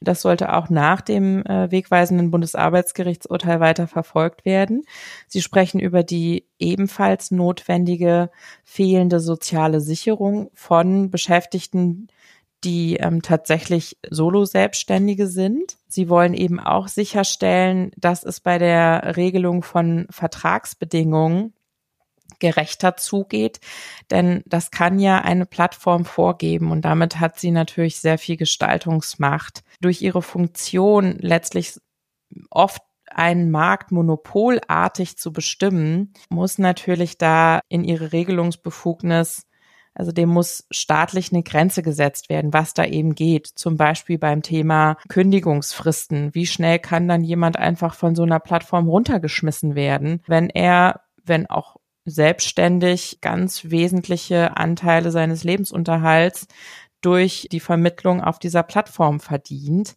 das 0.00 0.22
sollte 0.22 0.52
auch 0.52 0.70
nach 0.70 1.00
dem 1.00 1.44
äh, 1.44 1.68
wegweisenden 1.72 2.30
Bundesarbeitsgerichtsurteil 2.30 3.58
weiter 3.58 3.88
verfolgt 3.88 4.44
werden. 4.44 4.84
Sie 5.26 5.42
sprechen 5.42 5.80
über 5.80 6.04
die 6.04 6.46
ebenfalls 6.60 7.32
notwendige 7.32 8.30
fehlende 8.62 9.18
soziale 9.18 9.80
Sicherung 9.80 10.50
von 10.54 11.10
Beschäftigten, 11.10 12.06
die 12.62 12.98
ähm, 12.98 13.20
tatsächlich 13.20 13.98
Solo-Selbstständige 14.08 15.26
sind. 15.26 15.76
Sie 15.88 16.08
wollen 16.08 16.34
eben 16.34 16.60
auch 16.60 16.86
sicherstellen, 16.86 17.90
dass 17.96 18.22
es 18.22 18.38
bei 18.38 18.58
der 18.58 19.16
Regelung 19.16 19.64
von 19.64 20.06
Vertragsbedingungen 20.08 21.52
gerechter 22.44 22.96
zugeht. 22.96 23.60
Denn 24.10 24.42
das 24.44 24.70
kann 24.70 24.98
ja 24.98 25.22
eine 25.22 25.46
Plattform 25.46 26.04
vorgeben 26.04 26.70
und 26.70 26.82
damit 26.82 27.20
hat 27.20 27.38
sie 27.38 27.50
natürlich 27.50 28.00
sehr 28.00 28.18
viel 28.18 28.36
Gestaltungsmacht. 28.36 29.64
Durch 29.80 30.02
ihre 30.02 30.20
Funktion 30.20 31.16
letztlich 31.20 31.78
oft 32.50 32.82
einen 33.10 33.50
Markt 33.50 33.92
monopolartig 33.92 35.16
zu 35.16 35.32
bestimmen, 35.32 36.12
muss 36.28 36.58
natürlich 36.58 37.16
da 37.16 37.60
in 37.68 37.84
ihre 37.84 38.12
Regelungsbefugnis 38.12 39.46
also 39.94 40.10
dem 40.10 40.28
muss 40.28 40.66
staatlich 40.72 41.32
eine 41.32 41.44
Grenze 41.44 41.82
gesetzt 41.82 42.28
werden, 42.28 42.52
was 42.52 42.74
da 42.74 42.84
eben 42.84 43.14
geht. 43.14 43.46
Zum 43.46 43.76
Beispiel 43.76 44.18
beim 44.18 44.42
Thema 44.42 44.96
Kündigungsfristen. 45.08 46.34
Wie 46.34 46.46
schnell 46.46 46.80
kann 46.80 47.06
dann 47.06 47.22
jemand 47.22 47.56
einfach 47.56 47.94
von 47.94 48.16
so 48.16 48.24
einer 48.24 48.40
Plattform 48.40 48.88
runtergeschmissen 48.88 49.76
werden, 49.76 50.20
wenn 50.26 50.50
er, 50.50 51.02
wenn 51.24 51.46
auch 51.46 51.76
selbstständig 52.04 53.18
ganz 53.20 53.70
wesentliche 53.70 54.56
Anteile 54.56 55.10
seines 55.10 55.44
Lebensunterhalts 55.44 56.46
durch 57.00 57.48
die 57.52 57.60
Vermittlung 57.60 58.22
auf 58.22 58.38
dieser 58.38 58.62
Plattform 58.62 59.20
verdient. 59.20 59.96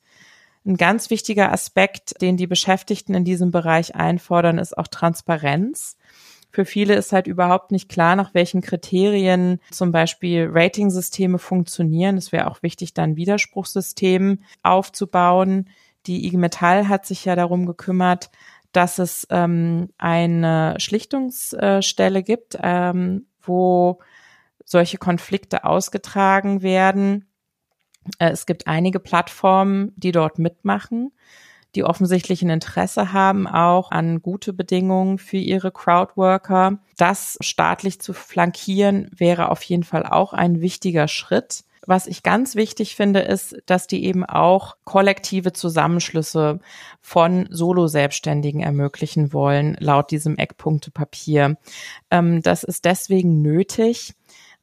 Ein 0.65 0.75
ganz 0.75 1.09
wichtiger 1.09 1.51
Aspekt, 1.51 2.21
den 2.21 2.35
die 2.35 2.47
Beschäftigten 2.47 3.13
in 3.13 3.23
diesem 3.23 3.51
Bereich 3.51 3.95
einfordern, 3.95 4.57
ist 4.57 4.77
auch 4.77 4.87
Transparenz. 4.87 5.97
Für 6.51 6.65
viele 6.65 6.95
ist 6.95 7.13
halt 7.13 7.27
überhaupt 7.27 7.71
nicht 7.71 7.87
klar, 7.87 8.15
nach 8.15 8.33
welchen 8.33 8.61
Kriterien 8.61 9.59
zum 9.71 9.91
Beispiel 9.91 10.49
Ratingsysteme 10.51 11.39
funktionieren. 11.39 12.17
Es 12.17 12.31
wäre 12.31 12.49
auch 12.49 12.63
wichtig, 12.63 12.93
dann 12.93 13.15
Widerspruchssystem 13.15 14.39
aufzubauen. 14.63 15.69
Die 16.05 16.25
IG 16.25 16.37
Metall 16.37 16.87
hat 16.87 17.05
sich 17.05 17.25
ja 17.25 17.35
darum 17.35 17.65
gekümmert, 17.65 18.29
dass 18.71 18.99
es 18.99 19.27
ähm, 19.29 19.89
eine 19.97 20.75
Schlichtungsstelle 20.79 22.23
gibt, 22.23 22.57
ähm, 22.61 23.25
wo 23.41 23.99
solche 24.65 24.97
Konflikte 24.97 25.63
ausgetragen 25.63 26.61
werden. 26.61 27.25
Äh, 28.19 28.29
es 28.29 28.45
gibt 28.45 28.67
einige 28.67 28.99
Plattformen, 28.99 29.93
die 29.95 30.11
dort 30.11 30.39
mitmachen, 30.39 31.11
die 31.75 31.83
offensichtlich 31.83 32.41
ein 32.41 32.49
Interesse 32.49 33.13
haben, 33.13 33.47
auch 33.47 33.91
an 33.91 34.21
gute 34.21 34.53
Bedingungen 34.53 35.17
für 35.17 35.37
ihre 35.37 35.71
Crowdworker. 35.71 36.79
Das 36.97 37.37
staatlich 37.41 38.01
zu 38.01 38.13
flankieren 38.13 39.09
wäre 39.15 39.49
auf 39.49 39.63
jeden 39.63 39.83
Fall 39.83 40.05
auch 40.05 40.33
ein 40.33 40.61
wichtiger 40.61 41.07
Schritt. 41.07 41.63
Was 41.87 42.05
ich 42.05 42.21
ganz 42.21 42.55
wichtig 42.55 42.97
finde, 42.97 43.21
ist, 43.21 43.55
dass 43.65 43.87
die 43.87 44.03
eben 44.03 44.25
auch 44.25 44.75
kollektive 44.83 45.53
Zusammenschlüsse 45.53 46.59
von 46.99 47.47
Solo-Selbstständigen 47.49 48.59
ermöglichen 48.59 49.31
wollen, 49.31 49.77
laut 49.79 50.11
diesem 50.11 50.37
Eckpunktepapier. 50.37 51.57
Ähm, 52.11 52.41
das 52.41 52.65
ist 52.65 52.83
deswegen 52.83 53.41
nötig, 53.41 54.15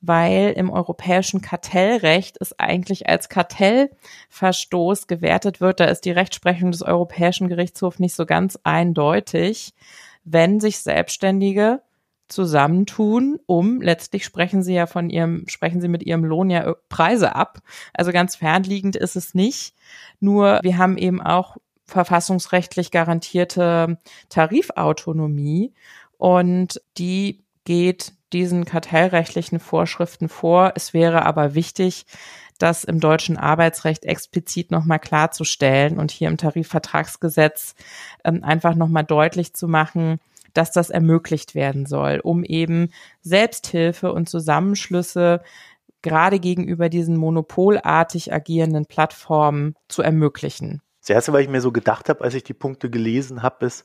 weil 0.02 0.52
im 0.52 0.68
europäischen 0.68 1.40
Kartellrecht 1.40 2.36
es 2.42 2.58
eigentlich 2.58 3.08
als 3.08 3.30
Kartellverstoß 3.30 5.06
gewertet 5.06 5.62
wird. 5.62 5.80
Da 5.80 5.86
ist 5.86 6.02
die 6.02 6.10
Rechtsprechung 6.10 6.72
des 6.72 6.82
Europäischen 6.82 7.48
Gerichtshofs 7.48 8.00
nicht 8.00 8.14
so 8.14 8.26
ganz 8.26 8.58
eindeutig, 8.64 9.72
wenn 10.24 10.60
sich 10.60 10.78
Selbstständige 10.80 11.80
zusammentun, 12.28 13.38
um 13.46 13.80
letztlich 13.80 14.24
sprechen 14.24 14.62
sie 14.62 14.74
ja 14.74 14.86
von 14.86 15.10
ihrem, 15.10 15.44
sprechen 15.48 15.80
sie 15.80 15.88
mit 15.88 16.02
ihrem 16.02 16.24
Lohn 16.24 16.50
ja 16.50 16.74
Preise 16.88 17.34
ab. 17.34 17.60
Also 17.92 18.12
ganz 18.12 18.36
fernliegend 18.36 18.96
ist 18.96 19.16
es 19.16 19.34
nicht. 19.34 19.74
Nur 20.20 20.60
wir 20.62 20.78
haben 20.78 20.96
eben 20.96 21.20
auch 21.20 21.56
verfassungsrechtlich 21.86 22.90
garantierte 22.90 23.98
Tarifautonomie 24.30 25.74
und 26.16 26.80
die 26.96 27.44
geht 27.64 28.14
diesen 28.32 28.64
kartellrechtlichen 28.64 29.60
Vorschriften 29.60 30.28
vor. 30.28 30.72
Es 30.74 30.94
wäre 30.94 31.24
aber 31.24 31.54
wichtig, 31.54 32.06
das 32.58 32.84
im 32.84 33.00
deutschen 33.00 33.36
Arbeitsrecht 33.36 34.04
explizit 34.04 34.70
nochmal 34.70 34.98
klarzustellen 34.98 35.98
und 35.98 36.10
hier 36.10 36.28
im 36.28 36.36
Tarifvertragsgesetz 36.36 37.74
ähm, 38.24 38.44
einfach 38.44 38.74
nochmal 38.74 39.04
deutlich 39.04 39.54
zu 39.54 39.68
machen, 39.68 40.20
dass 40.54 40.72
das 40.72 40.90
ermöglicht 40.90 41.54
werden 41.54 41.86
soll, 41.86 42.20
um 42.22 42.44
eben 42.44 42.90
Selbsthilfe 43.20 44.12
und 44.12 44.28
Zusammenschlüsse 44.28 45.42
gerade 46.02 46.38
gegenüber 46.38 46.88
diesen 46.88 47.16
monopolartig 47.16 48.32
agierenden 48.32 48.86
Plattformen 48.86 49.74
zu 49.88 50.02
ermöglichen. 50.02 50.82
Das 51.00 51.10
Erste, 51.10 51.32
was 51.32 51.42
ich 51.42 51.48
mir 51.48 51.60
so 51.60 51.72
gedacht 51.72 52.08
habe, 52.08 52.22
als 52.22 52.34
ich 52.34 52.44
die 52.44 52.54
Punkte 52.54 52.88
gelesen 52.88 53.42
habe, 53.42 53.66
ist, 53.66 53.84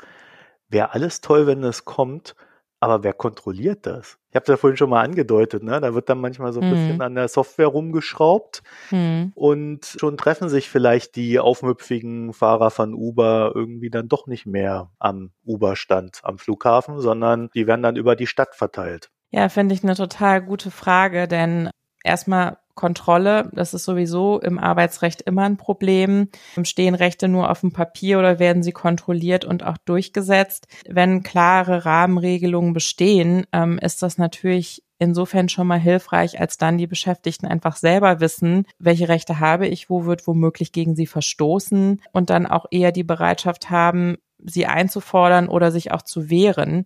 wäre 0.70 0.94
alles 0.94 1.22
toll, 1.22 1.48
wenn 1.48 1.64
es 1.64 1.86
kommt, 1.86 2.36
aber 2.80 3.04
wer 3.04 3.14
kontrolliert 3.14 3.86
das? 3.86 4.18
Ich 4.30 4.36
habe 4.36 4.44
es 4.44 4.50
ja 4.50 4.58
vorhin 4.58 4.78
schon 4.78 4.90
mal 4.90 5.02
angedeutet, 5.02 5.64
ne? 5.64 5.82
Da 5.82 5.94
wird 5.94 6.08
dann 6.08 6.22
manchmal 6.22 6.54
so 6.54 6.62
ein 6.62 6.68
mhm. 6.68 6.74
bisschen 6.74 7.02
an 7.02 7.16
der 7.16 7.28
Software 7.28 7.68
rumgeschraubt 7.68 8.64
mhm. 8.92 9.32
und 9.36 9.86
schon 9.86 10.18
treffen 10.18 10.50
sich 10.50 10.70
vielleicht 10.70 11.16
die 11.16 11.40
aufmüpfigen 11.40 12.34
Fahrer 12.34 12.72
von 12.72 12.94
Uber 12.94 13.52
irgendwie 13.56 13.90
dann 13.90 14.08
doch 14.08 14.28
nicht 14.28 14.46
mehr 14.46 14.92
am 15.00 15.32
Uber-Stand 15.46 16.20
am 16.24 16.38
Flughafen, 16.38 17.00
sondern 17.00 17.50
die 17.54 17.68
werden 17.68 17.84
dann 17.84 17.96
über 17.96 18.16
die 18.16 18.28
Stadt 18.28 18.56
verteilt. 18.56 19.10
Ja, 19.32 19.50
finde 19.50 19.76
ich 19.76 19.84
eine 19.84 19.96
total 19.96 20.42
gute 20.42 20.72
Frage, 20.72 21.28
denn 21.28 21.70
erstmal 22.04 22.58
Kontrolle, 22.80 23.50
das 23.52 23.74
ist 23.74 23.84
sowieso 23.84 24.40
im 24.40 24.58
Arbeitsrecht 24.58 25.22
immer 25.24 25.44
ein 25.44 25.58
Problem. 25.58 26.30
Stehen 26.64 26.96
Rechte 26.96 27.28
nur 27.28 27.52
auf 27.52 27.60
dem 27.60 27.74
Papier 27.74 28.20
oder 28.20 28.40
werden 28.40 28.64
sie 28.64 28.72
kontrolliert 28.72 29.44
und 29.44 29.66
auch 29.66 29.78
durchgesetzt? 29.78 30.70
Wenn 30.88 31.22
klare 31.22 31.84
Rahmenregelungen 31.84 32.72
bestehen, 32.72 33.46
ähm, 33.52 33.80
ist 33.80 34.02
das 34.02 34.18
natürlich 34.18 34.82
insofern 34.98 35.50
schon 35.50 35.68
mal 35.68 35.80
hilfreich, 35.80 36.40
als 36.40 36.58
dann 36.58 36.78
die 36.78 36.88
Beschäftigten 36.88 37.48
einfach 37.48 37.76
selber 37.76 38.22
wissen, 38.22 38.66
welche 38.80 39.10
Rechte 39.10 39.42
habe 39.42 39.68
ich, 39.68 39.90
wo 39.90 40.06
wird 40.06 40.26
womöglich 40.26 40.72
gegen 40.72 40.96
sie 40.96 41.08
verstoßen 41.08 42.02
und 42.14 42.30
dann 42.30 42.46
auch 42.46 42.66
eher 42.72 42.94
die 42.94 43.04
Bereitschaft 43.04 43.70
haben, 43.70 44.16
sie 44.38 44.68
einzufordern 44.68 45.50
oder 45.50 45.72
sich 45.72 45.92
auch 45.92 46.02
zu 46.02 46.30
wehren. 46.30 46.86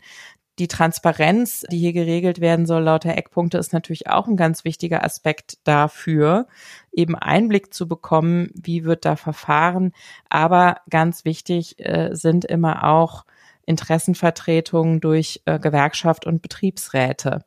Die 0.60 0.68
Transparenz, 0.68 1.66
die 1.72 1.80
hier 1.80 1.94
geregelt 1.94 2.40
werden 2.40 2.68
soll, 2.68 2.84
lauter 2.84 3.18
Eckpunkte, 3.18 3.58
ist 3.58 3.74
natürlich 3.74 4.08
auch 4.08 4.28
ein 4.28 4.38
ganz 4.38 4.64
wichtiger 4.64 5.04
Aspekt 5.04 5.58
dafür, 5.64 6.48
eben 6.92 7.16
Einblick 7.16 7.74
zu 7.74 7.88
bekommen, 7.88 8.52
wie 8.54 8.84
wird 8.84 9.04
da 9.04 9.16
verfahren. 9.16 9.94
Aber 10.30 10.78
ganz 10.90 11.26
wichtig 11.26 11.80
äh, 11.80 12.10
sind 12.14 12.46
immer 12.46 12.84
auch 12.84 13.26
Interessenvertretungen 13.66 15.00
durch 15.00 15.42
äh, 15.46 15.58
Gewerkschaft 15.58 16.28
und 16.28 16.44
Betriebsräte. 16.44 17.46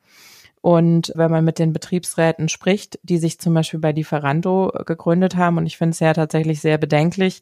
Und 0.66 1.12
wenn 1.14 1.30
man 1.30 1.44
mit 1.44 1.60
den 1.60 1.72
Betriebsräten 1.72 2.48
spricht, 2.48 2.98
die 3.04 3.18
sich 3.18 3.38
zum 3.38 3.54
Beispiel 3.54 3.78
bei 3.78 3.92
Lieferando 3.92 4.72
gegründet 4.84 5.36
haben, 5.36 5.58
und 5.58 5.66
ich 5.66 5.78
finde 5.78 5.92
es 5.92 6.00
ja 6.00 6.12
tatsächlich 6.12 6.60
sehr 6.60 6.76
bedenklich, 6.76 7.40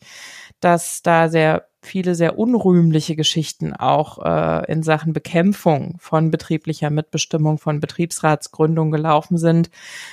dass 0.60 1.00
da 1.00 1.30
sehr 1.30 1.66
viele 1.80 2.14
sehr 2.14 2.38
unrühmliche 2.38 3.16
Geschichten 3.16 3.72
auch 3.72 4.18
äh, 4.22 4.70
in 4.70 4.82
Sachen 4.82 5.14
Bekämpfung 5.14 5.96
von 6.00 6.30
betrieblicher 6.30 6.90
Mitbestimmung, 6.90 7.56
von 7.56 7.80
Betriebsratsgründung 7.80 8.90
gelaufen 8.90 9.38
sind. 9.38 9.70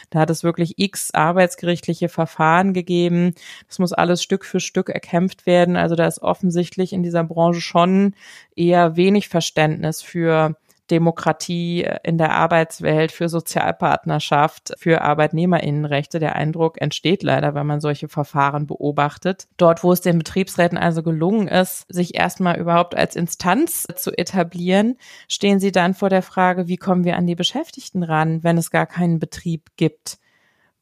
Da 0.10 0.19
hat 0.19 0.30
es 0.30 0.45
wirklich 0.45 0.76
x 0.78 1.12
arbeitsgerichtliche 1.12 2.08
Verfahren 2.08 2.74
gegeben. 2.74 3.34
Das 3.67 3.80
muss 3.80 3.91
alles 3.91 4.24
Stück 4.24 4.45
für 4.45 4.62
Stück 4.62 4.89
erkämpft 4.89 5.45
werden. 5.45 5.76
Also 5.76 5.95
da 5.95 6.08
ist 6.08 6.21
offensichtlich 6.21 6.93
in 6.93 7.04
dieser 7.04 7.26
Branche 7.26 7.60
schon 7.60 8.15
eher 8.56 8.95
wenig 8.95 9.28
Verständnis 9.28 10.02
für 10.02 10.56
Demokratie 10.91 11.88
in 12.04 12.17
der 12.17 12.34
Arbeitswelt, 12.34 13.12
für 13.12 13.30
Sozialpartnerschaft, 13.30 14.73
für 14.77 15.01
Arbeitnehmerinnenrechte. 15.01 16.19
Der 16.19 16.36
Eindruck 16.36 16.80
entsteht 16.82 17.23
leider, 17.23 17.56
wenn 17.56 17.65
man 17.65 17.82
solche 17.82 18.10
Verfahren 18.10 18.67
beobachtet. 18.67 19.47
Dort, 19.58 19.84
wo 19.84 19.91
es 19.91 20.01
den 20.01 20.17
Betriebsräten 20.17 20.77
also 20.77 21.01
gelungen 21.01 21.47
ist, 21.47 21.86
sich 21.89 22.15
erstmal 22.15 22.60
überhaupt 22.60 22.95
als 22.95 23.15
Instanz 23.15 23.88
zu 23.95 24.12
etablieren, 24.12 24.97
stehen 25.27 25.60
sie 25.60 25.71
dann 25.71 25.93
vor 25.93 26.10
der 26.10 26.21
Frage, 26.21 26.67
wie 26.67 26.77
kommen 26.77 27.06
wir 27.06 27.15
an 27.15 27.25
die 27.25 27.36
Beschäftigten 27.36 28.04
ran, 28.04 28.43
wenn 28.43 28.58
es 28.58 28.69
gar 28.69 28.86
keinen 28.86 29.19
Betrieb 29.19 29.69
gibt 29.77 30.19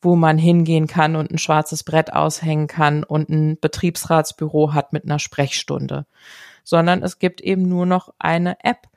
wo 0.02 0.15
man 0.15 0.38
hingehen 0.38 0.88
kann 0.88 1.15
und 1.15 1.32
ein 1.32 1.38
schwarzes 1.38 1.84
Brett 1.84 2.13
aushängen 2.13 2.67
kann 2.67 3.04
und 3.04 3.30
ein 3.30 3.60
Betriebsratsbüro 3.60 4.74
hat 4.74 4.93
mit 4.93 5.04
einer 5.04 5.19
Sprechstunde, 5.19 6.06
sondern 6.63 7.04
es 7.04 7.19
gibt 7.19 7.41
eben 7.41 7.63
nur 7.63 7.86
noch 7.86 8.13
eine 8.17 8.58
App. 8.63 8.88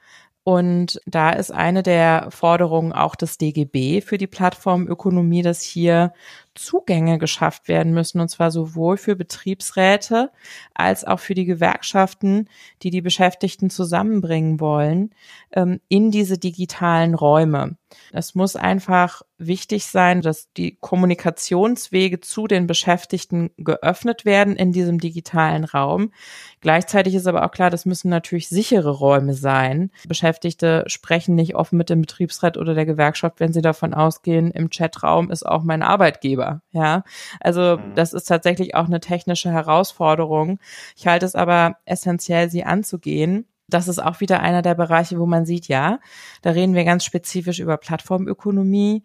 Und 0.44 1.00
da 1.06 1.30
ist 1.30 1.52
eine 1.52 1.84
der 1.84 2.28
Forderungen 2.30 2.92
auch 2.92 3.14
des 3.14 3.38
DGB 3.38 4.00
für 4.00 4.18
die 4.18 4.26
Plattformökonomie, 4.26 5.42
dass 5.42 5.62
hier 5.62 6.12
Zugänge 6.54 7.18
geschafft 7.18 7.68
werden 7.68 7.94
müssen, 7.94 8.20
und 8.20 8.28
zwar 8.28 8.50
sowohl 8.50 8.96
für 8.96 9.14
Betriebsräte 9.14 10.32
als 10.74 11.04
auch 11.04 11.20
für 11.20 11.34
die 11.34 11.44
Gewerkschaften, 11.44 12.48
die 12.82 12.90
die 12.90 13.02
Beschäftigten 13.02 13.70
zusammenbringen 13.70 14.58
wollen, 14.58 15.10
ähm, 15.52 15.80
in 15.88 16.10
diese 16.10 16.38
digitalen 16.38 17.14
Räume. 17.14 17.76
Es 18.12 18.34
muss 18.34 18.56
einfach 18.56 19.22
wichtig 19.38 19.86
sein, 19.86 20.22
dass 20.22 20.52
die 20.52 20.76
Kommunikationswege 20.80 22.20
zu 22.20 22.46
den 22.46 22.66
Beschäftigten 22.66 23.50
geöffnet 23.56 24.24
werden 24.24 24.56
in 24.56 24.72
diesem 24.72 24.98
digitalen 24.98 25.64
Raum. 25.64 26.12
Gleichzeitig 26.60 27.14
ist 27.14 27.26
aber 27.26 27.44
auch 27.44 27.50
klar, 27.50 27.70
das 27.70 27.86
müssen 27.86 28.08
natürlich 28.08 28.48
sichere 28.48 28.90
Räume 28.90 29.34
sein. 29.34 29.90
Beschäftigte 30.06 30.84
sprechen 30.86 31.34
nicht 31.34 31.54
offen 31.54 31.76
mit 31.76 31.90
dem 31.90 32.02
Betriebsrat 32.02 32.56
oder 32.56 32.74
der 32.74 32.86
Gewerkschaft, 32.86 33.40
wenn 33.40 33.52
sie 33.52 33.62
davon 33.62 33.94
ausgehen, 33.94 34.50
im 34.50 34.70
Chatraum 34.70 35.30
ist 35.30 35.44
auch 35.44 35.62
mein 35.62 35.82
Arbeitgeber. 35.82 36.62
Ja, 36.70 37.04
also 37.40 37.78
mhm. 37.78 37.94
das 37.94 38.12
ist 38.12 38.24
tatsächlich 38.24 38.74
auch 38.74 38.86
eine 38.86 39.00
technische 39.00 39.50
Herausforderung. 39.50 40.58
Ich 40.96 41.06
halte 41.06 41.26
es 41.26 41.34
aber 41.34 41.76
essentiell, 41.84 42.50
sie 42.50 42.64
anzugehen 42.64 43.46
das 43.68 43.88
ist 43.88 43.98
auch 43.98 44.20
wieder 44.20 44.40
einer 44.40 44.62
der 44.62 44.74
Bereiche, 44.74 45.18
wo 45.18 45.26
man 45.26 45.46
sieht, 45.46 45.68
ja, 45.68 45.98
da 46.42 46.50
reden 46.50 46.74
wir 46.74 46.84
ganz 46.84 47.04
spezifisch 47.04 47.58
über 47.58 47.76
Plattformökonomie, 47.76 49.04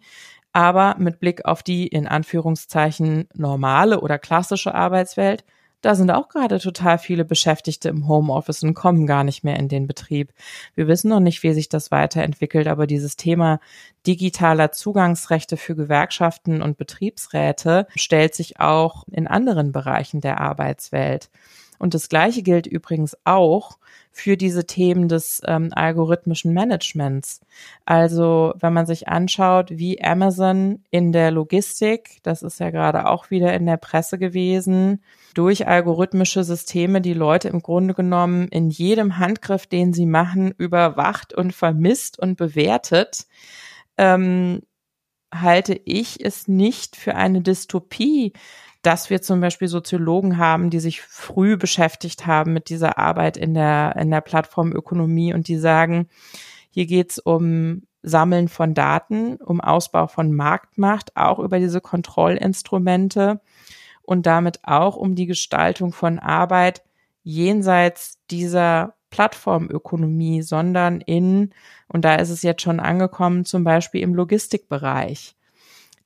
aber 0.52 0.96
mit 0.98 1.20
Blick 1.20 1.44
auf 1.44 1.62
die 1.62 1.86
in 1.86 2.06
Anführungszeichen 2.06 3.28
normale 3.34 4.00
oder 4.00 4.18
klassische 4.18 4.74
Arbeitswelt, 4.74 5.44
da 5.80 5.94
sind 5.94 6.10
auch 6.10 6.28
gerade 6.28 6.58
total 6.58 6.98
viele 6.98 7.24
Beschäftigte 7.24 7.88
im 7.88 8.08
Homeoffice 8.08 8.64
und 8.64 8.74
kommen 8.74 9.06
gar 9.06 9.22
nicht 9.22 9.44
mehr 9.44 9.56
in 9.56 9.68
den 9.68 9.86
Betrieb. 9.86 10.32
Wir 10.74 10.88
wissen 10.88 11.08
noch 11.08 11.20
nicht, 11.20 11.44
wie 11.44 11.52
sich 11.52 11.68
das 11.68 11.92
weiterentwickelt, 11.92 12.66
aber 12.66 12.88
dieses 12.88 13.16
Thema 13.16 13.60
digitaler 14.06 14.72
Zugangsrechte 14.72 15.56
für 15.56 15.76
Gewerkschaften 15.76 16.62
und 16.62 16.78
Betriebsräte 16.78 17.86
stellt 17.94 18.34
sich 18.34 18.58
auch 18.58 19.04
in 19.08 19.28
anderen 19.28 19.70
Bereichen 19.70 20.20
der 20.20 20.40
Arbeitswelt. 20.40 21.30
Und 21.78 21.94
das 21.94 22.08
Gleiche 22.08 22.42
gilt 22.42 22.66
übrigens 22.66 23.16
auch 23.24 23.78
für 24.10 24.36
diese 24.36 24.66
Themen 24.66 25.08
des 25.08 25.40
ähm, 25.46 25.70
algorithmischen 25.72 26.52
Managements. 26.52 27.40
Also 27.84 28.52
wenn 28.58 28.72
man 28.72 28.86
sich 28.86 29.08
anschaut, 29.08 29.70
wie 29.70 30.02
Amazon 30.02 30.82
in 30.90 31.12
der 31.12 31.30
Logistik, 31.30 32.18
das 32.24 32.42
ist 32.42 32.58
ja 32.58 32.70
gerade 32.70 33.08
auch 33.08 33.30
wieder 33.30 33.54
in 33.54 33.66
der 33.66 33.76
Presse 33.76 34.18
gewesen, 34.18 35.02
durch 35.34 35.68
algorithmische 35.68 36.42
Systeme 36.42 37.00
die 37.00 37.14
Leute 37.14 37.48
im 37.48 37.62
Grunde 37.62 37.94
genommen 37.94 38.48
in 38.48 38.70
jedem 38.70 39.18
Handgriff, 39.18 39.66
den 39.66 39.92
sie 39.92 40.06
machen, 40.06 40.52
überwacht 40.58 41.32
und 41.32 41.54
vermisst 41.54 42.18
und 42.18 42.36
bewertet, 42.36 43.26
ähm, 43.96 44.62
halte 45.32 45.78
ich 45.84 46.24
es 46.24 46.48
nicht 46.48 46.96
für 46.96 47.14
eine 47.14 47.42
Dystopie, 47.42 48.32
dass 48.88 49.10
wir 49.10 49.20
zum 49.20 49.42
Beispiel 49.42 49.68
Soziologen 49.68 50.38
haben, 50.38 50.70
die 50.70 50.80
sich 50.80 51.02
früh 51.02 51.58
beschäftigt 51.58 52.26
haben 52.26 52.54
mit 52.54 52.70
dieser 52.70 52.96
Arbeit 52.96 53.36
in 53.36 53.52
der, 53.52 53.94
in 53.96 54.10
der 54.10 54.22
Plattformökonomie 54.22 55.34
und 55.34 55.46
die 55.46 55.58
sagen, 55.58 56.08
hier 56.70 56.86
geht's 56.86 57.18
um 57.18 57.82
Sammeln 58.02 58.48
von 58.48 58.72
Daten, 58.72 59.36
um 59.36 59.60
Ausbau 59.60 60.06
von 60.06 60.32
Marktmacht, 60.32 61.14
auch 61.18 61.38
über 61.38 61.58
diese 61.58 61.82
Kontrollinstrumente 61.82 63.42
und 64.00 64.24
damit 64.24 64.60
auch 64.62 64.96
um 64.96 65.14
die 65.14 65.26
Gestaltung 65.26 65.92
von 65.92 66.18
Arbeit 66.18 66.82
jenseits 67.22 68.18
dieser 68.30 68.94
Plattformökonomie, 69.10 70.40
sondern 70.40 71.02
in, 71.02 71.52
und 71.88 72.06
da 72.06 72.14
ist 72.14 72.30
es 72.30 72.40
jetzt 72.40 72.62
schon 72.62 72.80
angekommen, 72.80 73.44
zum 73.44 73.64
Beispiel 73.64 74.00
im 74.00 74.14
Logistikbereich. 74.14 75.36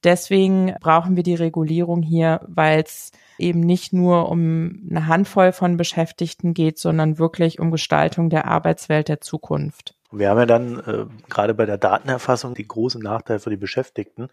Deswegen 0.04 0.74
brauchen 0.80 1.16
wir 1.16 1.22
die 1.22 1.34
Regulierung 1.34 2.02
hier, 2.02 2.40
weil 2.46 2.82
es 2.82 3.12
eben 3.38 3.60
nicht 3.60 3.92
nur 3.92 4.28
um 4.28 4.86
eine 4.90 5.06
Handvoll 5.06 5.52
von 5.52 5.76
Beschäftigten 5.76 6.54
geht, 6.54 6.78
sondern 6.78 7.18
wirklich 7.18 7.60
um 7.60 7.70
Gestaltung 7.70 8.30
der 8.30 8.46
Arbeitswelt 8.46 9.08
der 9.08 9.20
Zukunft. 9.20 9.94
Wir 10.10 10.28
haben 10.28 10.38
ja 10.38 10.46
dann 10.46 10.78
äh, 10.80 11.06
gerade 11.30 11.54
bei 11.54 11.64
der 11.64 11.78
Datenerfassung 11.78 12.54
die 12.54 12.68
großen 12.68 13.00
Nachteil 13.00 13.38
für 13.38 13.48
die 13.48 13.56
Beschäftigten, 13.56 14.28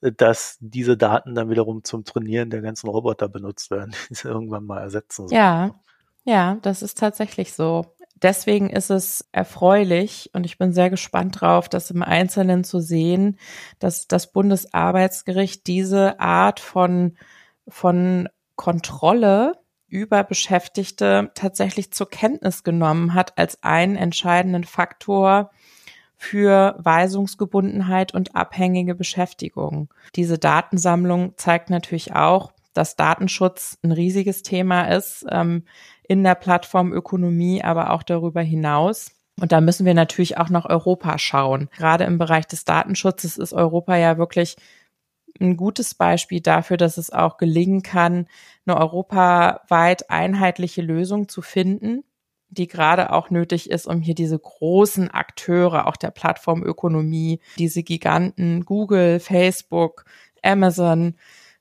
äh, 0.00 0.12
dass 0.12 0.56
diese 0.60 0.96
Daten 0.96 1.34
dann 1.34 1.50
wiederum 1.50 1.84
zum 1.84 2.04
Trainieren 2.04 2.48
der 2.48 2.62
ganzen 2.62 2.88
Roboter 2.88 3.28
benutzt 3.28 3.70
werden, 3.70 3.94
die 4.08 4.14
sie 4.14 4.28
irgendwann 4.28 4.64
mal 4.64 4.80
ersetzen 4.80 5.28
sollen. 5.28 5.38
Ja, 5.38 5.74
ja, 6.24 6.58
das 6.62 6.82
ist 6.82 6.98
tatsächlich 6.98 7.52
so. 7.52 7.86
Deswegen 8.22 8.68
ist 8.68 8.90
es 8.90 9.28
erfreulich 9.32 10.30
und 10.34 10.44
ich 10.44 10.58
bin 10.58 10.72
sehr 10.72 10.90
gespannt 10.90 11.40
drauf, 11.40 11.68
das 11.68 11.90
im 11.90 12.02
Einzelnen 12.02 12.64
zu 12.64 12.80
sehen, 12.80 13.38
dass 13.78 14.08
das 14.08 14.32
Bundesarbeitsgericht 14.32 15.66
diese 15.66 16.20
Art 16.20 16.60
von, 16.60 17.16
von 17.66 18.28
Kontrolle 18.56 19.54
über 19.88 20.22
Beschäftigte 20.22 21.30
tatsächlich 21.34 21.92
zur 21.92 22.08
Kenntnis 22.08 22.62
genommen 22.62 23.14
hat 23.14 23.36
als 23.38 23.62
einen 23.62 23.96
entscheidenden 23.96 24.64
Faktor 24.64 25.50
für 26.16 26.76
Weisungsgebundenheit 26.78 28.12
und 28.12 28.36
abhängige 28.36 28.94
Beschäftigung. 28.94 29.92
Diese 30.14 30.38
Datensammlung 30.38 31.32
zeigt 31.36 31.70
natürlich 31.70 32.14
auch, 32.14 32.52
dass 32.74 32.94
Datenschutz 32.94 33.78
ein 33.82 33.90
riesiges 33.90 34.42
Thema 34.42 34.84
ist 34.84 35.24
ähm, 35.30 35.64
in 36.10 36.24
der 36.24 36.34
Plattformökonomie, 36.34 37.62
aber 37.62 37.92
auch 37.92 38.02
darüber 38.02 38.40
hinaus. 38.40 39.12
Und 39.40 39.52
da 39.52 39.60
müssen 39.60 39.86
wir 39.86 39.94
natürlich 39.94 40.38
auch 40.38 40.50
nach 40.50 40.64
Europa 40.64 41.18
schauen. 41.18 41.68
Gerade 41.76 42.02
im 42.02 42.18
Bereich 42.18 42.48
des 42.48 42.64
Datenschutzes 42.64 43.36
ist 43.36 43.52
Europa 43.52 43.96
ja 43.96 44.18
wirklich 44.18 44.56
ein 45.40 45.56
gutes 45.56 45.94
Beispiel 45.94 46.40
dafür, 46.40 46.78
dass 46.78 46.98
es 46.98 47.12
auch 47.12 47.36
gelingen 47.36 47.84
kann, 47.84 48.26
eine 48.66 48.76
europaweit 48.76 50.10
einheitliche 50.10 50.82
Lösung 50.82 51.28
zu 51.28 51.42
finden, 51.42 52.02
die 52.48 52.66
gerade 52.66 53.12
auch 53.12 53.30
nötig 53.30 53.70
ist, 53.70 53.86
um 53.86 54.00
hier 54.00 54.16
diese 54.16 54.40
großen 54.40 55.12
Akteure 55.12 55.86
auch 55.86 55.96
der 55.96 56.10
Plattformökonomie, 56.10 57.38
diese 57.56 57.84
Giganten 57.84 58.64
Google, 58.64 59.20
Facebook, 59.20 60.04
Amazon, 60.42 61.14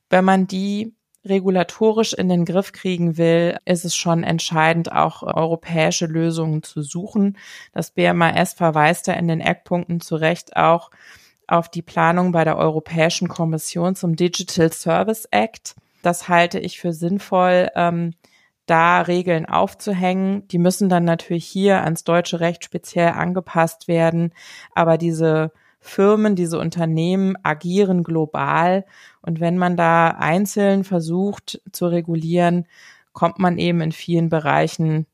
wenn 0.10 0.26
man 0.26 0.48
die 0.48 0.96
regulatorisch 1.30 2.14
in 2.14 2.28
den 2.28 2.46
Griff 2.46 2.72
kriegen 2.72 3.18
will, 3.18 3.58
ist 3.66 3.86
es 3.86 3.96
schon 3.96 4.24
entscheidend, 4.24 4.92
auch 4.92 5.24
europäische 5.24 6.06
Lösungen 6.06 6.64
zu 6.64 6.82
suchen. 6.82 7.38
Das 7.74 7.92
BMAS 7.92 8.54
verweist 8.54 9.08
da 9.08 9.14
in 9.14 9.28
den 9.28 9.40
Eckpunkten 9.40 10.02
zu 10.02 10.16
Recht 10.16 10.56
auch 10.58 10.92
auf 11.48 11.70
die 11.70 11.82
Planung 11.82 12.32
bei 12.32 12.44
der 12.44 12.58
Europäischen 12.58 13.28
Kommission 13.28 13.96
zum 13.96 14.16
Digital 14.16 14.72
Service 14.72 15.26
Act. 15.32 15.76
Das 16.02 16.30
halte 16.30 16.60
ich 16.60 16.80
für 16.80 16.94
sinnvoll, 16.94 17.70
ähm, 17.76 18.14
da 18.66 19.02
Regeln 19.02 19.48
aufzuhängen. 19.48 20.48
Die 20.50 20.60
müssen 20.60 20.90
dann 20.90 21.04
natürlich 21.04 21.46
hier 21.46 21.84
ans 21.84 22.04
deutsche 22.04 22.40
Recht 22.40 22.64
speziell 22.64 23.10
angepasst 23.10 23.88
werden. 23.88 24.32
Aber 24.76 24.98
diese 24.98 25.52
Firmen, 25.80 26.36
diese 26.36 26.60
Unternehmen 26.60 27.36
agieren 27.44 28.04
global. 28.04 28.86
Und 29.22 29.40
wenn 29.40 29.58
man 29.58 29.78
da 29.78 30.10
einzeln 30.10 30.84
versucht 30.84 31.62
zu 31.72 31.88
regulieren, 31.88 32.68
kommt 33.14 33.40
man 33.40 33.58
eben 33.58 33.82
in 33.82 33.92
vielen 33.92 34.30
Bereichen 34.30 35.06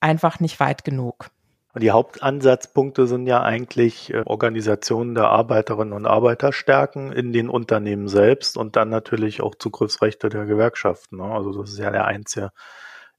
einfach 0.00 0.40
nicht 0.40 0.60
weit 0.60 0.84
genug. 0.84 1.30
Und 1.72 1.82
die 1.84 1.92
Hauptansatzpunkte 1.92 3.06
sind 3.06 3.28
ja 3.28 3.42
eigentlich 3.42 4.12
äh, 4.12 4.22
Organisationen 4.26 5.14
der 5.14 5.28
Arbeiterinnen 5.28 5.92
und 5.92 6.04
Arbeiter 6.04 6.52
stärken 6.52 7.12
in 7.12 7.32
den 7.32 7.48
Unternehmen 7.48 8.08
selbst 8.08 8.56
und 8.56 8.74
dann 8.74 8.88
natürlich 8.88 9.40
auch 9.40 9.54
Zugriffsrechte 9.54 10.28
der 10.30 10.46
Gewerkschaften. 10.46 11.18
Ne? 11.18 11.24
Also 11.24 11.52
das 11.52 11.70
ist 11.70 11.78
ja 11.78 11.90
der 11.90 12.06
einzige 12.06 12.50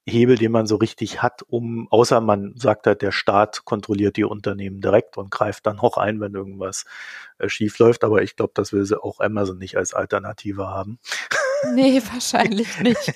Hebel, 0.08 0.38
den 0.38 0.52
man 0.52 0.66
so 0.66 0.78
richtig 0.78 1.22
hat, 1.22 1.44
um, 1.48 1.88
außer 1.92 2.22
man 2.22 2.54
sagt 2.56 2.88
halt, 2.88 3.02
der 3.02 3.12
Staat 3.12 3.66
kontrolliert 3.66 4.18
die 4.18 4.24
Unternehmen 4.24 4.82
direkt 4.82 5.18
und 5.18 5.30
greift 5.30 5.66
dann 5.68 5.80
auch 5.80 5.98
ein, 5.98 6.20
wenn 6.20 6.34
irgendwas 6.34 6.86
äh, 7.38 7.50
schief 7.50 7.78
läuft. 7.80 8.04
Aber 8.04 8.24
ich 8.24 8.36
glaube, 8.36 8.54
das 8.56 8.74
will 8.74 8.86
sie 8.86 9.02
auch 9.02 9.20
Amazon 9.20 9.58
nicht 9.58 9.78
als 9.78 9.94
Alternative 9.94 10.68
haben. 10.68 11.00
Nee, 11.76 12.02
wahrscheinlich 12.12 12.80
nicht. 12.80 13.14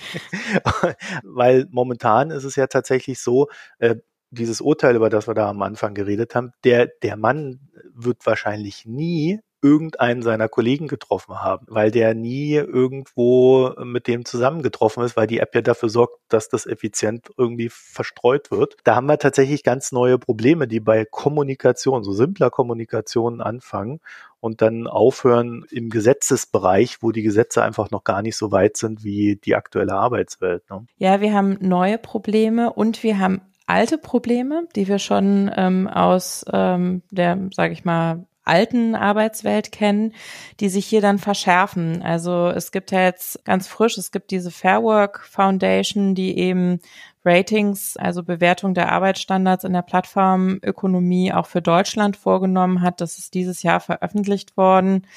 Weil 1.23 1.65
momentan 1.71 2.29
ist 2.29 2.43
es 2.43 2.55
ja 2.55 2.67
tatsächlich 2.67 3.19
so, 3.19 3.47
äh, 3.79 3.95
dieses 4.29 4.61
Urteil, 4.61 4.95
über 4.95 5.09
das 5.09 5.27
wir 5.27 5.33
da 5.33 5.49
am 5.49 5.63
Anfang 5.63 5.95
geredet 5.95 6.35
haben, 6.35 6.51
der, 6.63 6.85
der 7.01 7.17
Mann 7.17 7.59
wird 7.91 8.23
wahrscheinlich 8.25 8.85
nie 8.85 9.39
irgendeinen 9.65 10.21
seiner 10.21 10.47
Kollegen 10.47 10.87
getroffen 10.87 11.41
haben, 11.41 11.65
weil 11.67 11.89
der 11.89 12.13
nie 12.13 12.53
irgendwo 12.53 13.71
mit 13.83 14.07
dem 14.07 14.23
zusammengetroffen 14.23 15.03
ist, 15.03 15.17
weil 15.17 15.25
die 15.25 15.39
App 15.39 15.55
ja 15.55 15.61
dafür 15.61 15.89
sorgt, 15.89 16.19
dass 16.29 16.49
das 16.49 16.67
effizient 16.67 17.29
irgendwie 17.35 17.69
verstreut 17.71 18.51
wird. 18.51 18.77
Da 18.83 18.95
haben 18.95 19.07
wir 19.07 19.17
tatsächlich 19.17 19.63
ganz 19.63 19.91
neue 19.91 20.19
Probleme, 20.19 20.67
die 20.67 20.79
bei 20.79 21.03
Kommunikation, 21.03 22.03
so 22.03 22.11
simpler 22.11 22.51
Kommunikation 22.51 23.41
anfangen 23.41 24.01
und 24.39 24.61
dann 24.61 24.85
aufhören 24.85 25.65
im 25.71 25.89
Gesetzesbereich, 25.89 27.01
wo 27.01 27.11
die 27.11 27.23
Gesetze 27.23 27.63
einfach 27.63 27.89
noch 27.89 28.03
gar 28.03 28.21
nicht 28.21 28.37
so 28.37 28.51
weit 28.51 28.77
sind 28.77 29.03
wie 29.03 29.37
die 29.37 29.55
aktuelle 29.55 29.93
Arbeitswelt. 29.93 30.69
Ne? 30.69 30.85
Ja, 30.97 31.21
wir 31.21 31.33
haben 31.33 31.57
neue 31.59 31.97
Probleme 31.97 32.71
und 32.71 33.01
wir 33.01 33.17
haben 33.17 33.41
alte 33.65 33.97
Probleme, 33.97 34.67
die 34.75 34.87
wir 34.87 34.99
schon 34.99 35.49
ähm, 35.55 35.87
aus 35.87 36.45
ähm, 36.53 37.01
der, 37.09 37.49
sage 37.51 37.73
ich 37.73 37.83
mal, 37.83 38.27
alten 38.45 38.95
Arbeitswelt 38.95 39.71
kennen, 39.71 40.13
die 40.59 40.69
sich 40.69 40.85
hier 40.85 41.01
dann 41.01 41.19
verschärfen. 41.19 42.01
Also 42.01 42.47
es 42.49 42.71
gibt 42.71 42.91
ja 42.91 43.01
jetzt 43.01 43.43
ganz 43.43 43.67
frisch, 43.67 43.97
es 43.97 44.11
gibt 44.11 44.31
diese 44.31 44.51
Fair 44.51 44.83
Work 44.83 45.25
Foundation, 45.25 46.15
die 46.15 46.37
eben 46.37 46.79
Ratings, 47.25 47.97
also 47.97 48.21
Bewertung 48.21 48.75
der 48.75 48.91
Arbeitsstandards 48.91 49.63
in 49.63 49.73
der 49.73 49.81
Plattformökonomie 49.81 51.33
auch 51.33 51.47
für 51.47 51.61
Deutschland 51.61 52.17
vorgenommen 52.17 52.81
hat. 52.81 53.01
Das 53.01 53.17
ist 53.17 53.33
dieses 53.33 53.63
Jahr 53.63 53.79
veröffentlicht 53.79 54.55
worden. 54.57 55.07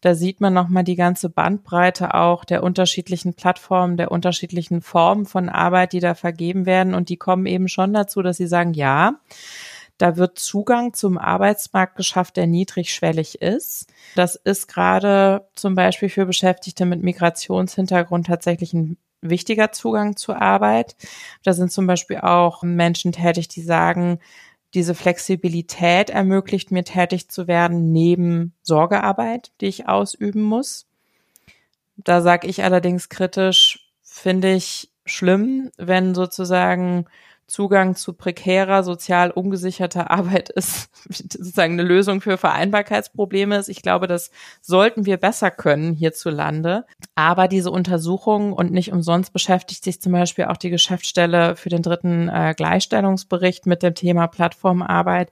Da 0.00 0.16
sieht 0.16 0.40
man 0.40 0.52
nochmal 0.52 0.82
die 0.82 0.96
ganze 0.96 1.30
Bandbreite 1.30 2.14
auch 2.14 2.44
der 2.44 2.64
unterschiedlichen 2.64 3.34
Plattformen, 3.34 3.96
der 3.96 4.10
unterschiedlichen 4.10 4.82
Formen 4.82 5.24
von 5.24 5.48
Arbeit, 5.48 5.92
die 5.92 6.00
da 6.00 6.14
vergeben 6.14 6.66
werden. 6.66 6.94
Und 6.94 7.08
die 7.08 7.16
kommen 7.16 7.46
eben 7.46 7.68
schon 7.68 7.92
dazu, 7.92 8.22
dass 8.22 8.38
sie 8.38 8.48
sagen, 8.48 8.74
ja, 8.74 9.20
da 10.02 10.16
wird 10.16 10.36
Zugang 10.36 10.94
zum 10.94 11.16
Arbeitsmarkt 11.16 11.94
geschafft, 11.94 12.36
der 12.36 12.48
niedrigschwellig 12.48 13.40
ist. 13.40 13.86
Das 14.16 14.34
ist 14.34 14.66
gerade 14.66 15.46
zum 15.54 15.76
Beispiel 15.76 16.08
für 16.08 16.26
Beschäftigte 16.26 16.86
mit 16.86 17.04
Migrationshintergrund 17.04 18.26
tatsächlich 18.26 18.72
ein 18.72 18.96
wichtiger 19.20 19.70
Zugang 19.70 20.16
zur 20.16 20.42
Arbeit. 20.42 20.96
Da 21.44 21.52
sind 21.52 21.70
zum 21.70 21.86
Beispiel 21.86 22.18
auch 22.18 22.64
Menschen 22.64 23.12
tätig, 23.12 23.46
die 23.46 23.62
sagen, 23.62 24.18
diese 24.74 24.96
Flexibilität 24.96 26.10
ermöglicht 26.10 26.72
mir 26.72 26.82
tätig 26.82 27.28
zu 27.28 27.46
werden 27.46 27.92
neben 27.92 28.54
Sorgearbeit, 28.62 29.52
die 29.60 29.66
ich 29.66 29.88
ausüben 29.88 30.42
muss. 30.42 30.88
Da 31.96 32.22
sage 32.22 32.48
ich 32.48 32.64
allerdings 32.64 33.08
kritisch, 33.08 33.92
finde 34.02 34.52
ich 34.52 34.90
schlimm, 35.06 35.70
wenn 35.76 36.16
sozusagen 36.16 37.06
Zugang 37.52 37.96
zu 37.96 38.14
prekärer, 38.14 38.82
sozial 38.82 39.30
ungesicherter 39.30 40.10
Arbeit 40.10 40.48
ist 40.48 40.88
sozusagen 41.10 41.74
eine 41.74 41.82
Lösung 41.82 42.22
für 42.22 42.38
Vereinbarkeitsprobleme 42.38 43.58
ist. 43.58 43.68
Ich 43.68 43.82
glaube, 43.82 44.06
das 44.06 44.30
sollten 44.62 45.04
wir 45.04 45.18
besser 45.18 45.50
können 45.50 45.92
hierzulande. 45.92 46.86
Aber 47.14 47.48
diese 47.48 47.70
Untersuchung 47.70 48.54
und 48.54 48.72
nicht 48.72 48.90
umsonst 48.90 49.34
beschäftigt 49.34 49.84
sich 49.84 50.00
zum 50.00 50.12
Beispiel 50.12 50.46
auch 50.46 50.56
die 50.56 50.70
Geschäftsstelle 50.70 51.54
für 51.54 51.68
den 51.68 51.82
dritten 51.82 52.30
äh, 52.30 52.54
Gleichstellungsbericht 52.56 53.66
mit 53.66 53.82
dem 53.82 53.94
Thema 53.94 54.28
Plattformarbeit. 54.28 55.28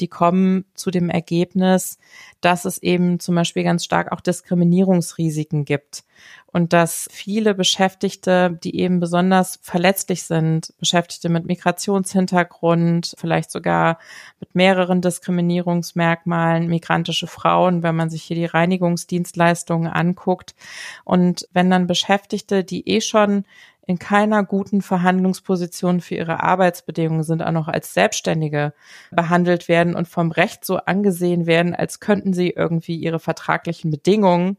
Die 0.00 0.08
kommen 0.08 0.66
zu 0.74 0.90
dem 0.90 1.08
Ergebnis, 1.08 1.96
dass 2.42 2.66
es 2.66 2.82
eben 2.82 3.18
zum 3.18 3.34
Beispiel 3.34 3.64
ganz 3.64 3.82
stark 3.82 4.12
auch 4.12 4.20
Diskriminierungsrisiken 4.20 5.64
gibt 5.64 6.04
und 6.52 6.74
dass 6.74 7.08
viele 7.10 7.54
Beschäftigte, 7.54 8.58
die 8.62 8.78
eben 8.78 9.00
besonders 9.00 9.58
verletzlich 9.62 10.24
sind, 10.24 10.74
Beschäftigte 10.78 11.30
mit 11.30 11.46
Migrationshintergrund, 11.46 13.14
vielleicht 13.16 13.50
sogar 13.50 13.98
mit 14.38 14.54
mehreren 14.54 15.00
Diskriminierungsmerkmalen, 15.00 16.68
migrantische 16.68 17.26
Frauen, 17.26 17.82
wenn 17.82 17.96
man 17.96 18.10
sich 18.10 18.22
hier 18.22 18.36
die 18.36 18.44
Reinigungsdienstleistungen 18.44 19.90
anguckt. 19.90 20.54
Und 21.04 21.48
wenn 21.52 21.70
dann 21.70 21.86
Beschäftigte, 21.86 22.64
die 22.64 22.86
eh 22.86 23.00
schon 23.00 23.44
in 23.86 23.98
keiner 23.98 24.44
guten 24.44 24.80
Verhandlungsposition 24.80 26.00
für 26.00 26.14
ihre 26.14 26.42
Arbeitsbedingungen 26.42 27.24
sind, 27.24 27.42
auch 27.42 27.50
noch 27.50 27.68
als 27.68 27.94
Selbstständige 27.94 28.74
behandelt 29.10 29.68
werden 29.68 29.96
und 29.96 30.06
vom 30.06 30.30
Recht 30.30 30.64
so 30.64 30.76
angesehen 30.76 31.46
werden, 31.46 31.74
als 31.74 31.98
könnten 31.98 32.32
sie 32.32 32.50
irgendwie 32.50 32.96
ihre 32.96 33.18
vertraglichen 33.18 33.90
Bedingungen 33.90 34.56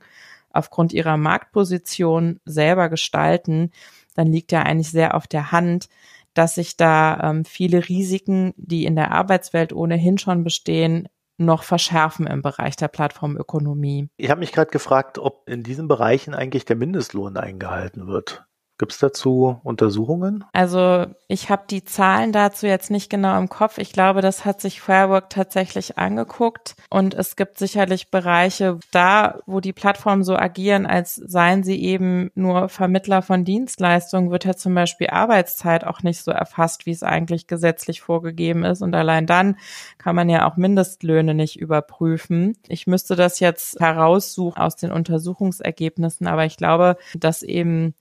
aufgrund 0.53 0.93
ihrer 0.93 1.17
Marktposition 1.17 2.39
selber 2.45 2.89
gestalten, 2.89 3.71
dann 4.15 4.27
liegt 4.27 4.51
ja 4.51 4.61
eigentlich 4.61 4.91
sehr 4.91 5.15
auf 5.15 5.27
der 5.27 5.51
Hand, 5.51 5.89
dass 6.33 6.55
sich 6.55 6.77
da 6.77 7.31
ähm, 7.31 7.45
viele 7.45 7.87
Risiken, 7.89 8.53
die 8.57 8.85
in 8.85 8.95
der 8.95 9.11
Arbeitswelt 9.11 9.73
ohnehin 9.73 10.17
schon 10.17 10.43
bestehen, 10.43 11.07
noch 11.37 11.63
verschärfen 11.63 12.27
im 12.27 12.41
Bereich 12.41 12.75
der 12.75 12.87
Plattformökonomie. 12.87 14.09
Ich 14.17 14.29
habe 14.29 14.39
mich 14.39 14.51
gerade 14.51 14.71
gefragt, 14.71 15.17
ob 15.17 15.49
in 15.49 15.63
diesen 15.63 15.87
Bereichen 15.87 16.33
eigentlich 16.33 16.65
der 16.65 16.75
Mindestlohn 16.75 17.37
eingehalten 17.37 18.07
wird. 18.07 18.45
Gibt 18.79 18.91
es 18.91 18.97
dazu 18.97 19.59
Untersuchungen? 19.63 20.43
Also 20.51 21.05
ich 21.27 21.49
habe 21.49 21.63
die 21.69 21.83
Zahlen 21.83 22.31
dazu 22.31 22.65
jetzt 22.65 22.89
nicht 22.89 23.09
genau 23.09 23.37
im 23.37 23.47
Kopf. 23.47 23.77
Ich 23.77 23.93
glaube, 23.93 24.21
das 24.21 24.45
hat 24.45 24.61
sich 24.61 24.81
Fairwork 24.81 25.29
tatsächlich 25.29 25.99
angeguckt. 25.99 26.75
Und 26.89 27.13
es 27.13 27.35
gibt 27.35 27.59
sicherlich 27.59 28.09
Bereiche 28.09 28.79
da, 28.91 29.39
wo 29.45 29.59
die 29.59 29.73
Plattformen 29.73 30.23
so 30.23 30.35
agieren, 30.35 30.87
als 30.87 31.15
seien 31.15 31.63
sie 31.63 31.83
eben 31.83 32.31
nur 32.33 32.67
Vermittler 32.67 33.21
von 33.21 33.45
Dienstleistungen, 33.45 34.31
wird 34.31 34.45
ja 34.45 34.55
zum 34.55 34.73
Beispiel 34.73 35.07
Arbeitszeit 35.11 35.85
auch 35.85 36.01
nicht 36.01 36.23
so 36.23 36.31
erfasst, 36.31 36.87
wie 36.87 36.91
es 36.91 37.03
eigentlich 37.03 37.45
gesetzlich 37.45 38.01
vorgegeben 38.01 38.63
ist. 38.65 38.81
Und 38.81 38.95
allein 38.95 39.27
dann 39.27 39.55
kann 39.99 40.15
man 40.15 40.29
ja 40.29 40.49
auch 40.49 40.57
Mindestlöhne 40.57 41.35
nicht 41.35 41.59
überprüfen. 41.59 42.57
Ich 42.67 42.87
müsste 42.87 43.15
das 43.15 43.39
jetzt 43.39 43.79
heraussuchen 43.79 44.57
aus 44.57 44.75
den 44.75 44.91
Untersuchungsergebnissen, 44.91 46.25
aber 46.25 46.45
ich 46.45 46.57
glaube, 46.57 46.97
dass 47.15 47.43
eben 47.43 47.93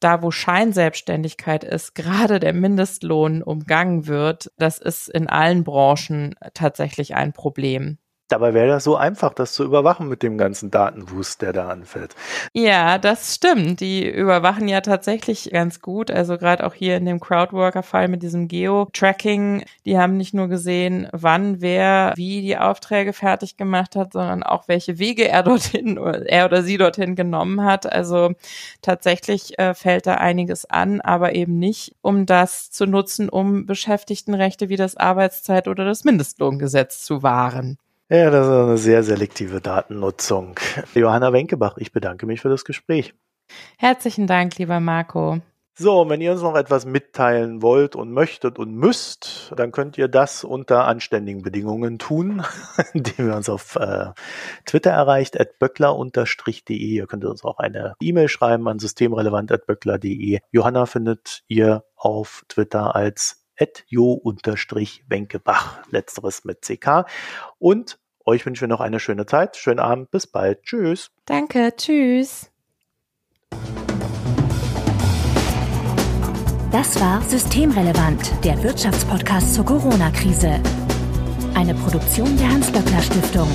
da, 0.00 0.22
wo 0.22 0.30
Scheinselbstständigkeit 0.30 1.64
ist, 1.64 1.94
gerade 1.94 2.40
der 2.40 2.52
Mindestlohn 2.52 3.42
umgangen 3.42 4.06
wird, 4.06 4.50
das 4.56 4.78
ist 4.78 5.08
in 5.08 5.28
allen 5.28 5.64
Branchen 5.64 6.34
tatsächlich 6.54 7.14
ein 7.14 7.32
Problem. 7.32 7.98
Dabei 8.28 8.52
wäre 8.52 8.68
das 8.68 8.84
so 8.84 8.94
einfach, 8.94 9.32
das 9.32 9.54
zu 9.54 9.64
überwachen 9.64 10.06
mit 10.06 10.22
dem 10.22 10.36
ganzen 10.36 10.70
Datenwust, 10.70 11.40
der 11.40 11.54
da 11.54 11.68
anfällt. 11.68 12.14
Ja, 12.52 12.98
das 12.98 13.34
stimmt. 13.34 13.80
Die 13.80 14.06
überwachen 14.06 14.68
ja 14.68 14.82
tatsächlich 14.82 15.50
ganz 15.50 15.80
gut. 15.80 16.10
Also 16.10 16.36
gerade 16.36 16.66
auch 16.66 16.74
hier 16.74 16.98
in 16.98 17.06
dem 17.06 17.20
Crowdworker-Fall 17.20 18.08
mit 18.08 18.22
diesem 18.22 18.46
Geo-Tracking, 18.46 19.64
die 19.86 19.96
haben 19.96 20.18
nicht 20.18 20.34
nur 20.34 20.48
gesehen, 20.48 21.08
wann 21.12 21.62
wer 21.62 22.12
wie 22.16 22.42
die 22.42 22.58
Aufträge 22.58 23.14
fertig 23.14 23.56
gemacht 23.56 23.96
hat, 23.96 24.12
sondern 24.12 24.42
auch 24.42 24.68
welche 24.68 24.98
Wege 24.98 25.26
er 25.26 25.42
dorthin, 25.48 25.96
er 25.96 26.44
oder 26.44 26.62
sie 26.62 26.76
dorthin 26.76 27.16
genommen 27.16 27.64
hat. 27.64 27.90
Also 27.90 28.34
tatsächlich 28.82 29.58
äh, 29.58 29.72
fällt 29.72 30.06
da 30.06 30.16
einiges 30.16 30.66
an, 30.66 31.00
aber 31.00 31.34
eben 31.34 31.58
nicht, 31.58 31.94
um 32.02 32.26
das 32.26 32.70
zu 32.70 32.84
nutzen, 32.86 33.30
um 33.30 33.64
Beschäftigtenrechte 33.64 34.68
wie 34.68 34.76
das 34.76 34.98
Arbeitszeit 34.98 35.66
oder 35.66 35.86
das 35.86 36.04
Mindestlohngesetz 36.04 37.04
zu 37.04 37.22
wahren. 37.22 37.78
Ja, 38.10 38.30
das 38.30 38.46
ist 38.46 38.52
eine 38.52 38.78
sehr 38.78 39.02
selektive 39.02 39.60
Datennutzung. 39.60 40.58
Johanna 40.94 41.34
Wenkebach, 41.34 41.76
ich 41.76 41.92
bedanke 41.92 42.24
mich 42.24 42.40
für 42.40 42.48
das 42.48 42.64
Gespräch. 42.64 43.12
Herzlichen 43.76 44.26
Dank, 44.26 44.56
lieber 44.56 44.80
Marco. 44.80 45.40
So, 45.80 46.08
wenn 46.08 46.22
ihr 46.22 46.32
uns 46.32 46.40
noch 46.40 46.56
etwas 46.56 46.86
mitteilen 46.86 47.60
wollt 47.60 47.94
und 47.94 48.10
möchtet 48.10 48.58
und 48.58 48.74
müsst, 48.74 49.52
dann 49.54 49.72
könnt 49.72 49.98
ihr 49.98 50.08
das 50.08 50.42
unter 50.42 50.86
anständigen 50.86 51.42
Bedingungen 51.42 51.98
tun, 51.98 52.42
indem 52.94 53.28
ihr 53.28 53.36
uns 53.36 53.50
auf 53.50 53.76
äh, 53.76 54.06
Twitter 54.64 54.90
erreicht, 54.90 55.38
at 55.38 55.58
böckler-de. 55.58 56.74
Ihr 56.74 57.06
könnt 57.06 57.26
uns 57.26 57.44
auch 57.44 57.58
eine 57.58 57.94
E-Mail 58.00 58.28
schreiben 58.28 58.66
an 58.68 58.78
systemrelevant.böckler.de. 58.78 60.40
Johanna 60.50 60.86
findet 60.86 61.44
ihr 61.46 61.84
auf 61.94 62.42
Twitter 62.48 62.96
als 62.96 63.44
jo-wenkebach, 63.88 65.82
letzteres 65.90 66.44
mit 66.44 66.62
CK. 66.62 67.06
Und 67.58 67.98
euch 68.24 68.44
wünschen 68.44 68.62
wir 68.62 68.68
noch 68.68 68.80
eine 68.80 69.00
schöne 69.00 69.26
Zeit, 69.26 69.56
schönen 69.56 69.80
Abend, 69.80 70.10
bis 70.10 70.26
bald. 70.26 70.62
Tschüss. 70.62 71.10
Danke, 71.24 71.72
tschüss. 71.76 72.50
Das 76.70 77.00
war 77.00 77.22
Systemrelevant, 77.22 78.44
der 78.44 78.62
Wirtschaftspodcast 78.62 79.54
zur 79.54 79.64
Corona-Krise. 79.64 80.60
Eine 81.54 81.74
Produktion 81.74 82.36
der 82.36 82.50
Hans-Böckler 82.50 83.00
Stiftung. 83.00 83.48